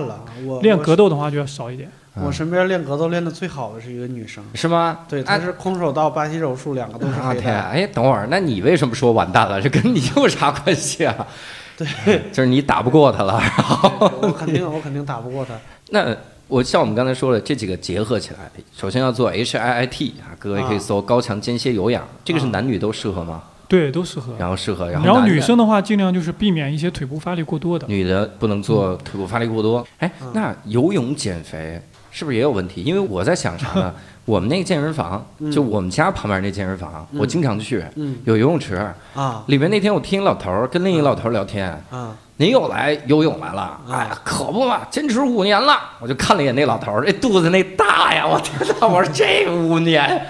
[0.62, 1.90] 练格斗的话，就要少一点。
[2.24, 5.00] 我身边练格斗练的最好的是一个女生，是吗？
[5.08, 7.54] 对，哎她是空手道、巴西柔术两个都是黑带。
[7.54, 9.62] 哎，等会儿，那你为什么说完蛋了？
[9.62, 11.28] 这跟你有啥关系啊？
[11.78, 13.40] 对，就是你打不过她了。
[13.40, 15.54] 然后我肯定我肯定打不过她。
[15.92, 16.16] 那
[16.48, 23.44] 我像我们刚才说的，这几个结合起来，首先要做 HIIT 啊，各位可以啊搜高强间歇有氧，这个是啊男女都适合吗？
[23.68, 24.34] 对，都适合。
[24.40, 27.86] 然后适合，然然后女生的话，尽量就是避免一些腿部发力过多的。
[27.88, 29.86] 女的不能做腿部发力过多。
[30.00, 31.80] 哎嗯，那游泳减肥
[32.12, 32.84] 是不是也有问题？
[32.84, 33.94] 因为我在想啥呢？
[34.26, 38.76] 我们那个健身房，嗯就我们家旁边那健身房，嗯我经常去，嗯有游泳池。
[39.16, 43.80] 啊里面那天我听一老头儿跟另一老头儿聊天，啊您又来游泳来了？
[43.90, 45.78] 哎呀，可不嘛，坚持五年了。
[46.00, 48.88] 我就看了一眼那老头儿，这肚子那大呀，我天哪！
[48.88, 50.28] 我说 这五年，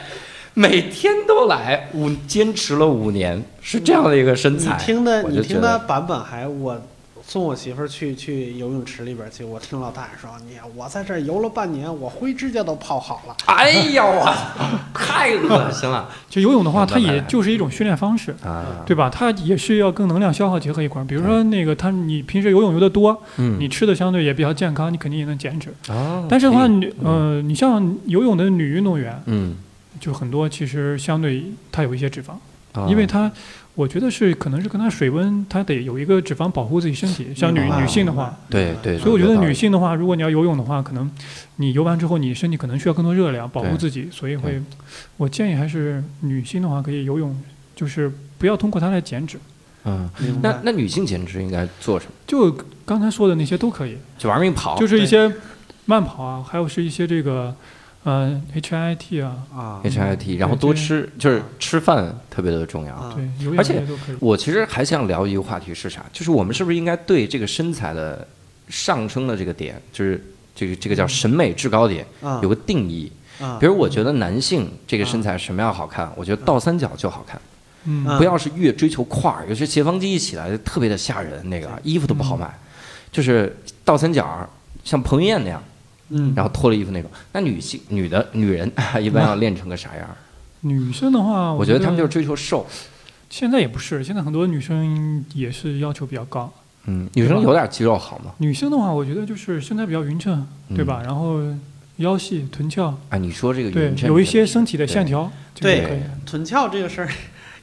[0.53, 4.77] 每天都来，五坚持了五年，是这样的一个身你材。
[4.77, 6.79] 听的你听的版本还我
[7.29, 13.35] 送我媳妇儿去去游泳池里边去，我听老大爷说你我在这儿游了半年，我灰指甲都泡好了。
[13.45, 14.25] 哎呀，我
[14.95, 18.65] 太恶心了 就游泳的话，它也就是一种训练方式，啊！
[18.83, 19.11] 对吧？
[19.11, 21.05] 它也是要跟能量消耗结合一块儿。
[21.05, 25.71] 比如说那个，它你平时游泳游得多，嗯你吃的相对也比较健康，你肯定也能减脂。
[25.89, 29.55] 哦但是的话，你呃，你像游泳的女运动员，嗯，
[29.99, 32.31] 就很多其实相对它有一些脂肪，
[32.73, 33.31] 哦因为它，
[33.79, 37.27] 我觉得是可能是跟它水温，它得有一个脂肪保护自己身体。
[37.33, 41.09] 像女女性的话，对对，所以我觉得女性的话，如果你要游泳的话，可能
[41.55, 44.61] 你游完之后，你身体可能需要更多热量保护自己，所以会，
[45.15, 47.33] 我建议还是女性的话可以游泳，
[47.73, 49.39] 就是不要通过它来减脂。
[49.85, 50.09] 嗯，
[50.43, 52.11] 那那女性减脂应该做什么？
[52.27, 52.53] 就
[52.85, 55.33] 刚才说的那些都可以，就玩命跑，就是一些
[55.85, 57.55] 慢跑啊，还有是一些这个，
[58.03, 62.95] 呃，HIIT 啊，啊 HIIT，然后多吃，就是吃饭特别的重要。
[62.95, 63.83] 啊对，而且。
[64.19, 66.05] 我其实还想聊一个话题是啥？
[66.13, 68.25] 就是我们是不是应该对这个身材的
[68.69, 70.23] 上升的这个点，就是
[70.55, 73.11] 这个这个叫审美制高点，啊有个定义。
[73.41, 76.11] 啊比如我觉得男性这个身材什么样好看？
[76.15, 77.39] 我觉得倒三角就好看，
[77.83, 82.49] 嗯，啊不要是越追求块儿，有些斜方肌一起来特别的吓人，那个衣服都不好买。
[83.11, 84.47] 就是倒三角，
[84.83, 85.61] 像彭于晏那样，
[86.09, 87.09] 嗯然后脱了衣服那种。
[87.33, 90.07] 那女性女的女人 一般要练成个啥样？
[90.61, 92.67] 女生的话，我觉得她们就是追求瘦。
[93.29, 96.51] 现在也不是，现在很多女生也是要求比较高。
[96.85, 98.33] 嗯，女生有点肌肉好吗？
[98.39, 100.45] 女生的话，我觉得就是身材比较匀称，
[100.75, 101.01] 对吧？
[101.05, 101.39] 然后
[101.97, 105.99] 腰细、臀翘，啊，你说这个对匀，称有一些身体的线条，这个对可以。
[106.25, 107.09] 臀翘这个事儿，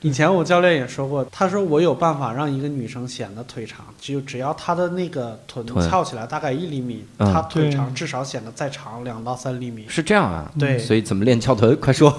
[0.02, 9.84] 以前我教练也说过，他说我有办法让一个女生显得腿长，只有只要她的那个臀臀翘起来大概一厘米，嗯她腿长至少显得再长两到三厘米。
[9.88, 10.50] 是这样啊。
[10.58, 11.74] 对，所以怎么练翘臀？
[11.76, 12.12] 快说。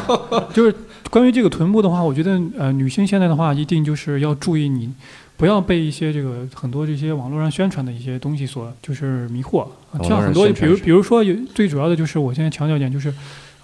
[0.52, 0.74] 就是
[1.10, 4.92] 关于这个臀部的话，我觉得呃，女性现在的话，一定就是要注意你。
[5.36, 9.66] 不要被一些这个很多这些网络上宣传的一些东西所就是迷惑，
[10.06, 13.10] 像很多比如比如说有最主要的就是我现在强调一点就是，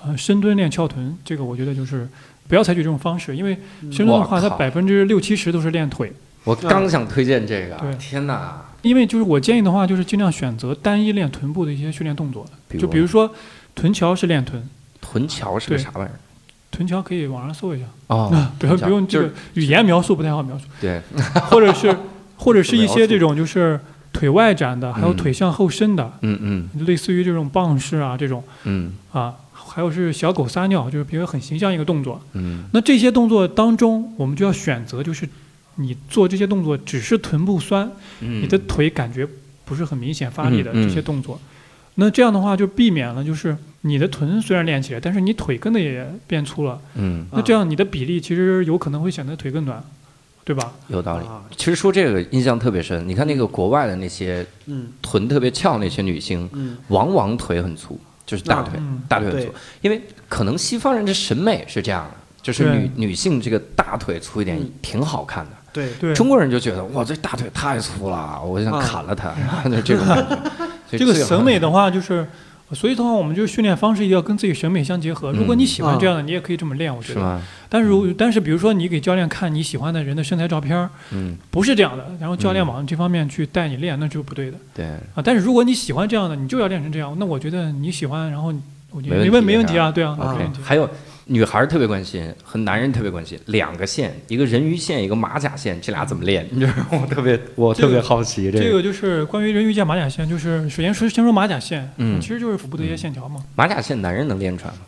[0.02, 2.08] 呃，深蹲练翘臀，这个我觉得就是
[2.48, 3.56] 不要采取这种方式，因为
[3.90, 6.12] 深蹲的话，它百分之六七十都是练腿，
[6.44, 8.62] 我刚想推荐这个对，天哪！
[8.82, 13.28] 因为就是我建议的话，就是尽量选择单一练臀部的一些训练动作，比就比如说
[13.74, 14.62] 臀桥是练臀，
[15.00, 16.18] 臀桥是啥玩意儿？
[16.70, 21.00] 臀桥可以网上搜一下，啊， 不要不用这个就是语言描述不太好描述，对，
[21.50, 21.96] 或者是
[22.36, 23.80] 或者是一些这种就是
[24.12, 25.16] 腿外展的，还有嗯。
[25.16, 26.86] 腿向后伸的，嗯嗯。
[26.86, 28.44] 类似于这种棒式啊这种。
[28.64, 28.92] 嗯。
[29.10, 29.34] 啊，
[29.76, 32.18] 还有是小狗撒尿，就是比如很形象一个动作。
[32.32, 32.64] 嗯。
[32.72, 35.28] 那这些动作当中，我们就要选择，就是
[35.74, 37.86] 你做这些动作只是臀部酸，
[38.20, 39.28] 嗯，你的腿感觉
[39.66, 41.38] 不是很明显发力的这些动作，
[41.96, 47.26] 那这样的话就避免了就是你的臀虽然练起来，但是你腿跟的也变粗了，嗯。
[47.30, 49.84] 那这样你的比例其实有可能会显得腿更短，
[50.42, 50.72] 对吧？
[50.88, 51.26] 有道理。
[51.26, 54.88] 啊其实说这个印象特别深，你看那个国外的那些嗯。
[55.02, 56.78] 臀特别翘那些女星，嗯。
[56.88, 59.54] 往往腿很粗，就是大腿，嗯大腿很粗。
[59.80, 62.10] 因为可能西方人的审美是这样的，
[62.42, 65.52] 就是女女性这个大腿粗一点嗯挺好看的。
[65.72, 69.32] 对对，中国人就觉得哇，这大腿太粗了，我就想啊砍了它，
[69.70, 70.36] 就这种感觉。
[70.98, 72.26] 这个审美的话就是。
[72.72, 75.30] 所以的话，我们就训练方式一定要跟自己审美相结合。
[75.32, 77.20] 如果你喜欢这样的，你也可以这么练，我觉得。
[77.20, 77.42] 嗯是吗？
[77.68, 85.22] 但是如但是比如说你给教练看你喜欢的人的身材照片儿，嗯，不是这样的，然后教练嗯往这方面去带你练，那就是不对的对，啊。
[85.24, 88.52] 但是如果你喜欢这样的，你就要练成这样，那我觉得你喜欢，然后
[88.90, 90.60] 我觉得没问没问题啊，对啊，啊没问题。
[90.62, 90.88] 还有
[91.28, 96.46] 女孩儿特别关心，和男人特别关心，两个线，一个人鱼线，一个马甲线，这俩怎么练？
[96.52, 96.72] 你知道？
[96.92, 104.80] 我特别，我特别好奇这个个就是关于人鱼线、马甲线，就是首先说先说马甲线，嗯其实就是腹部的一些线条嘛，马甲线，男人能练出来吗？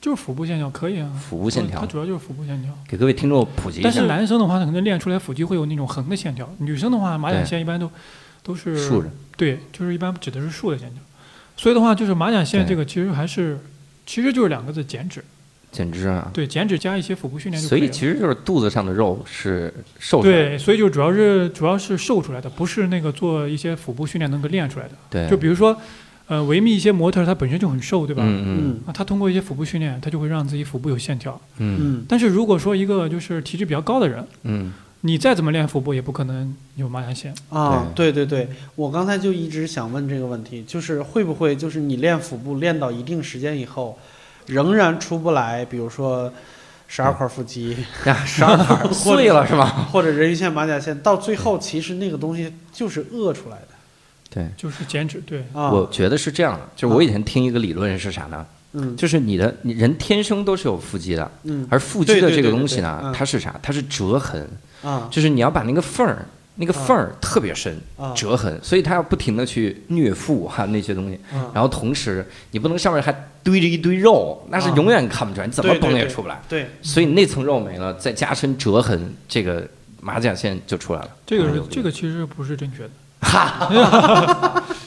[0.00, 2.72] 就是腹部线条可以啊，腹部线条它，主要就是腹部线条。
[2.88, 4.06] 给各位听众普及一下但是。
[4.06, 7.88] 男生的话，他可能练出来腹肌会有那种横的线条，女生的话，马甲线一般都
[8.42, 11.00] 都是竖着，对，就是一般指的是竖的线条。
[11.56, 13.60] 所以的话，就是马甲线这个其实还是，
[14.06, 15.22] 其实就是两个字减脂，
[15.70, 16.30] 简直啊！
[16.32, 17.86] 对，减脂加一些腹部训练就可以了。
[17.86, 20.48] 所以其实就是肚子上的肉是瘦出来的。
[20.50, 24.92] 对，所以就主要是主要是瘦出来的，不是那个做一些腹部训练能够练出来的。
[25.10, 25.76] 对，就比如说，
[26.26, 28.22] 呃，维密一些模特儿她本身就很瘦，对吧？
[28.24, 31.40] 嗯嗯嗯啊，她通过一些腹部训练，她就会让自己腹部有线条。
[31.58, 37.32] 嗯嗯但是如果说一个就是体质比较高的人，嗯你再怎么练腹部，也不可能有马甲线。
[37.50, 43.96] 啊，对对对，我刚才就一直想问这个问题，就是会不会就是你练腹部练到一定时间以后，
[44.48, 46.32] 仍然出不来，比如说
[46.86, 49.66] 十二块腹肌呀， 十二块碎了是吧？
[49.92, 53.68] 或者人鱼线、马甲线，到最后其实那个东西就是饿出来的
[54.30, 55.70] 对，就是减脂，对，啊。
[55.70, 58.44] 我觉得是这样的，就是我以前听一个理论是啥呢？
[58.72, 63.58] 嗯就是你的你人天生都是有腹肌的，嗯而腹肌的这个东西呢嗯，它是啥？
[63.62, 64.46] 它是折痕，
[64.82, 66.26] 啊就是你要把那个缝儿。
[66.60, 71.50] 那个缝儿特别深，啊折痕，所以它要不停的去虐腹哈、那些东西，啊！
[71.54, 73.12] 然后同时你不能上面还
[73.44, 75.90] 堆着一堆肉，那是啊永远看不出来，你怎么对对对。
[75.90, 76.40] 绷也出不来。
[76.48, 79.66] 对，所以那层肉没了，再加深折痕，这个
[80.00, 81.10] 马甲线就出来了。
[81.24, 82.90] 这个这个其实不是正确的。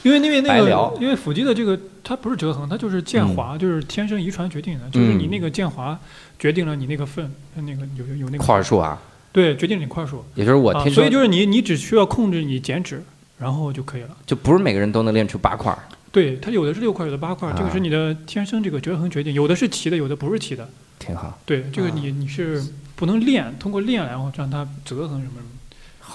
[0.04, 5.98] 因为 因为那个因为腹肌的这个它不是折痕，它就是渐滑，就是天生遗传决定的，就是你那个渐滑
[6.38, 8.98] 决定了你那个份，那个有有有那个块儿数啊，
[9.32, 10.24] 对，决定你块数。
[10.34, 13.02] 也就是我啊，天生所以就是你你只需要控制你减脂，
[13.38, 14.16] 然后就可以了。
[14.26, 15.78] 就不是每个人都能练出八块儿。
[16.10, 20.68] 对，它有的是六块，有的八块，这个啊是你的天生这个折痕决定，有的是齐的，有的不是齐的。
[20.98, 22.62] 挺好，对，这个啊你你是
[22.94, 25.44] 不能练，通过练然后让它折痕什么什么。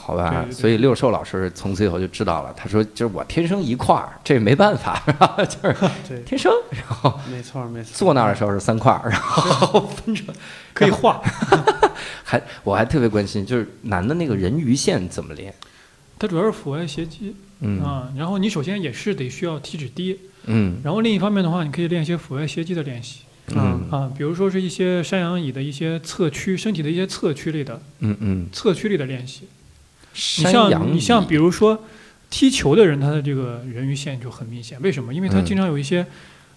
[0.07, 0.29] 好吧？
[0.29, 5.03] 对对对所以六兽老师从此以后就知道了，他说就是我天生一块儿，这没办法，
[5.43, 5.69] 就
[6.07, 6.49] 是，天生。
[6.71, 7.89] 然后没错没错。
[7.93, 10.33] 坐那儿的时候是三块儿，然后分成
[10.73, 11.21] 可以画，
[12.23, 15.53] 还我还特别关心，就是男的那个人鱼线怎么练？
[16.17, 18.09] 它主要是腹外斜肌嗯啊。
[18.15, 29.47] 然后你首先也是得需要体脂低，嗯然后另一方面的话，你可以练一些腹外斜肌的练习嗯啊，比如说是一些山羊椅的一些侧屈，身体的一些侧屈类的嗯嗯，侧屈类的练习。
[30.17, 31.83] 你山羊像你像比如说
[32.29, 35.13] 踢球的人，他的这个人鱼线就很明显，为什么？
[35.13, 35.45] 因为他嗯。
[35.45, 36.05] 经常有一些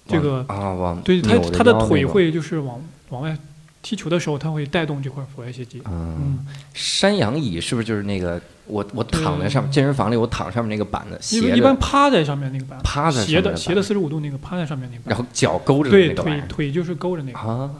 [0.08, 3.36] 这个往啊往对他扭他的腿会就是往往外
[3.82, 5.80] 踢球的时候，他会带动这块腹外斜肌。
[5.86, 17.38] 嗯嗯，山羊椅是不是就是那个我我躺在上面健身房里我躺上面那个板子因为斜一般趴在上面那个板，趴在斜的斜的四十五度那个趴在上面那个板，然后脚勾着对那个玩意儿腿腿就是勾着那个。
[17.38, 17.70] 啊，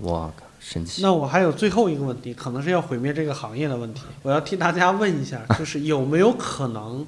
[0.00, 0.45] 我靠，
[1.00, 4.02] 那我还有最后一个问题，可能是要毁灭这个行业的问题。
[4.22, 7.06] 我要替大家问一下，就是有没有可能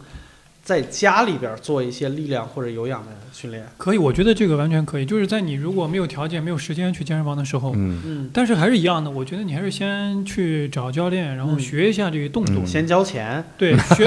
[0.68, 3.66] 在家里边做一些力量或者有氧的训练？
[3.78, 5.06] 可以，我觉得这个完全可以。
[5.06, 8.02] 就是在你如果没有条件、没有时间去健身房的时候，嗯。
[8.04, 12.56] 嗯，但是还是一样的，我觉得你还是先去找教练，然后嗯学一下这个动作。
[12.58, 12.66] 嗯。
[12.66, 14.06] 先交钱，对， 学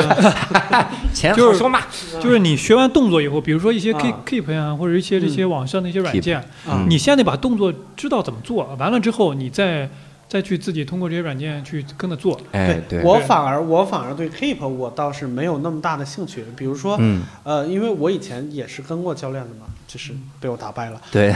[1.16, 1.80] 钱就是好说嘛，
[2.22, 4.00] 就是你学完动作以后，比如说一些啊。
[4.00, 6.38] Keep Keep 啊，或者一些这些网上的一些软件，
[6.68, 6.86] 啊。
[6.88, 9.90] 你先得把动作知道怎么做，完了之后你再
[10.32, 12.40] 再去自己通过这些软件去跟着做。
[12.54, 16.46] 哎，对，我反而我反而对 Keep 我倒是没有那么大的兴趣。
[16.56, 21.34] 比如说，嗯，呃，因为我以前也是跟过教练的嘛，就是被我打败了，对，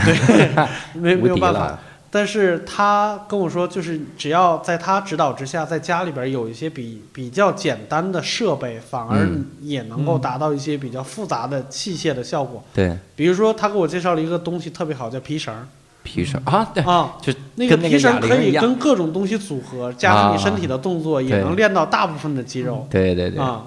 [0.93, 1.77] 没 没无敌有办法。，
[2.09, 9.45] 但是他跟我说，就是只要在他指导之下，在家里边有一些比比较简单的设备，反而嗯。
[9.61, 12.63] 也能够达到一些比较复杂的器械的效果。
[12.73, 15.67] 对，比如说，他给我介绍了一个东西特别好，叫皮绳儿
[16.05, 22.87] 皮绳啊，对，啊，就那个皮绳可以跟各种东西组合，加上你身体的动作，也能练到大部分的肌肉。
[22.89, 23.63] 对对对，啊。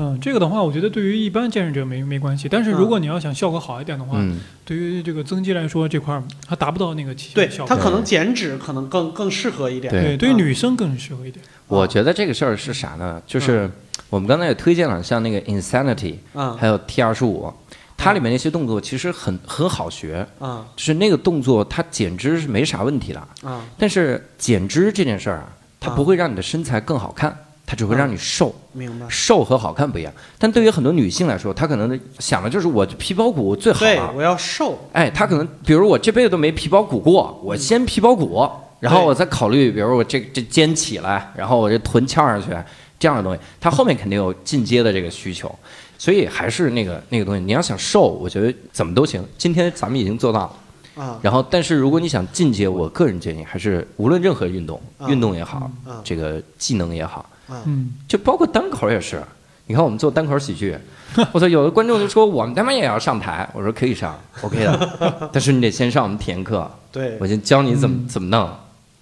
[0.00, 7.48] 嗯，这个的话，我觉得对于一般健身者没没关系，但是如果你要想效果好一点的话，嗯，对于这个增肌来说，这块儿它达不到那个对。
[7.66, 9.92] 它可能减脂可能更更适合一点。
[9.92, 10.16] 对。
[10.16, 11.44] 对，于啊女生更适合一点。
[11.66, 13.20] 我觉得这个事儿是啥呢？
[13.26, 13.68] 就是
[14.08, 16.56] 我们刚才也推荐了，像那个 Insanity，嗯。
[16.56, 17.52] 还有 T 二十五，
[17.98, 25.48] 它里面那些动作其实很很好学，啊就是那个动作它减脂是没啥问题的，啊但是减脂这件事儿啊，
[25.80, 27.36] 它啊不会让你的身材更好看，
[27.66, 28.54] 它只会让你瘦。
[28.72, 29.06] 明白。
[29.10, 34.12] 瘦和好看不一样，但对于很多女性来说，她可能想的就是我皮包骨最好对，了。
[34.14, 34.78] 我要瘦。
[34.92, 42.56] 哎，她可能比如我这辈子都没皮包骨过，我先皮包骨，然后我再考虑，比如我这这肩起来，然后我这臀翘上去，
[42.96, 45.52] 这样的东西，她后面肯定有进阶的这个需求，
[45.98, 49.22] 所以还是那个那个东西，你要想瘦，我觉得怎么都行。
[49.36, 51.04] 今天咱们已经做到了。
[51.04, 59.22] 啊然后，但是如果你想进阶，我个人建议还是无论任何运动，啊运动也好，啊这个技能也好，啊嗯，就包括单口也是。
[59.66, 60.76] 你看我们做单口喜剧，
[61.30, 68.50] 我操，有的观众就说我们他妈也要上台，我说可以上，OK 的， 但是你得先上我们体验课，对我先教你怎么、怎么弄。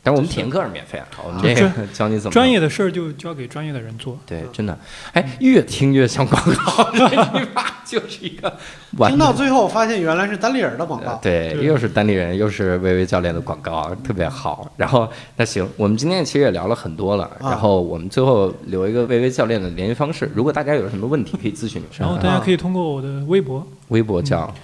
[0.06, 4.16] 但是我们体验课是免费的，我们这个 教你怎么专业的事儿就交给专业的人做。
[4.24, 4.78] 对，真的，
[5.12, 6.92] 哎，越听越像广告，
[7.84, 8.56] 就是一个
[9.08, 11.18] 听到最后发现原来是单立人的广呃告。
[11.20, 14.70] 对，又是单立人，又是薇薇教练的广告，特别好。
[14.76, 21.82] 然后那行，我们今天其实也聊了很多了，啊然后我们最后留一个薇薇教练的联系方式，如果大家有什么问题可以咨询。
[21.98, 24.54] 然后大家可以通过我的微博微博叫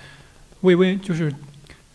[0.61, 1.34] 微微，就是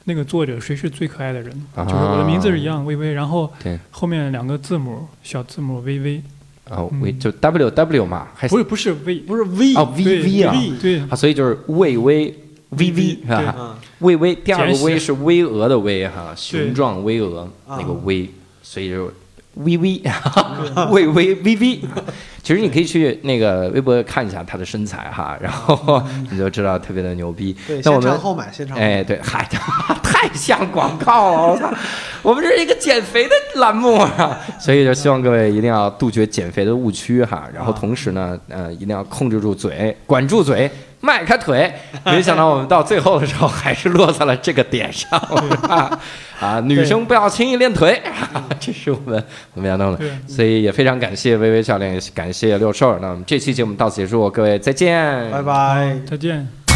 [0.10, 1.84] 那个作者谁是最可爱的人，啊。
[1.84, 3.52] 就是我的名字是一样微微，然后
[3.92, 6.22] 后面两个字母小字母微微，
[6.70, 10.54] 啊，v 就 W W 嘛，还不是不是 V，不是 V 哦 V V 啊。
[10.54, 11.00] V 对。
[11.02, 12.34] 啊，所以就是魏巍
[12.70, 13.36] V V 是吧？
[13.36, 17.52] 啊魏巍，第二个简写巍是巍峨的巍哈，雄壮巍峨啊。
[17.68, 18.30] 那个巍，
[18.64, 19.12] 所以就
[19.60, 20.02] V V
[20.92, 21.82] 魏巍 V V。
[22.44, 26.02] 其实你可以去那个微博看一下他的身材哈，然后
[26.32, 27.54] 你就知道特别的牛逼。
[27.68, 28.78] 对，那我们后买，现场。
[28.78, 29.46] 哎，对，嗨，
[30.20, 31.72] 太像广告了，我操！
[32.24, 40.70] 我们这是一个减肥的栏目啊， 所以就希望各位一定要杜绝减肥的误区哈，然后同时呢，呃，一定要控制住嘴，管住嘴，
[41.02, 41.72] 迈开腿。
[42.04, 45.20] 没想到我们到最后的时候还是落在了这个点上
[45.70, 46.00] 啊！
[46.42, 48.02] 啊，女生不要轻易练腿，
[48.60, 50.00] 这是我们我们要弄的。
[50.28, 52.98] 所以也非常感谢微微教练，也感谢六兽。
[53.00, 55.96] 那我们这期节目到此结束，各位再见，拜拜。
[56.10, 56.67] 再见。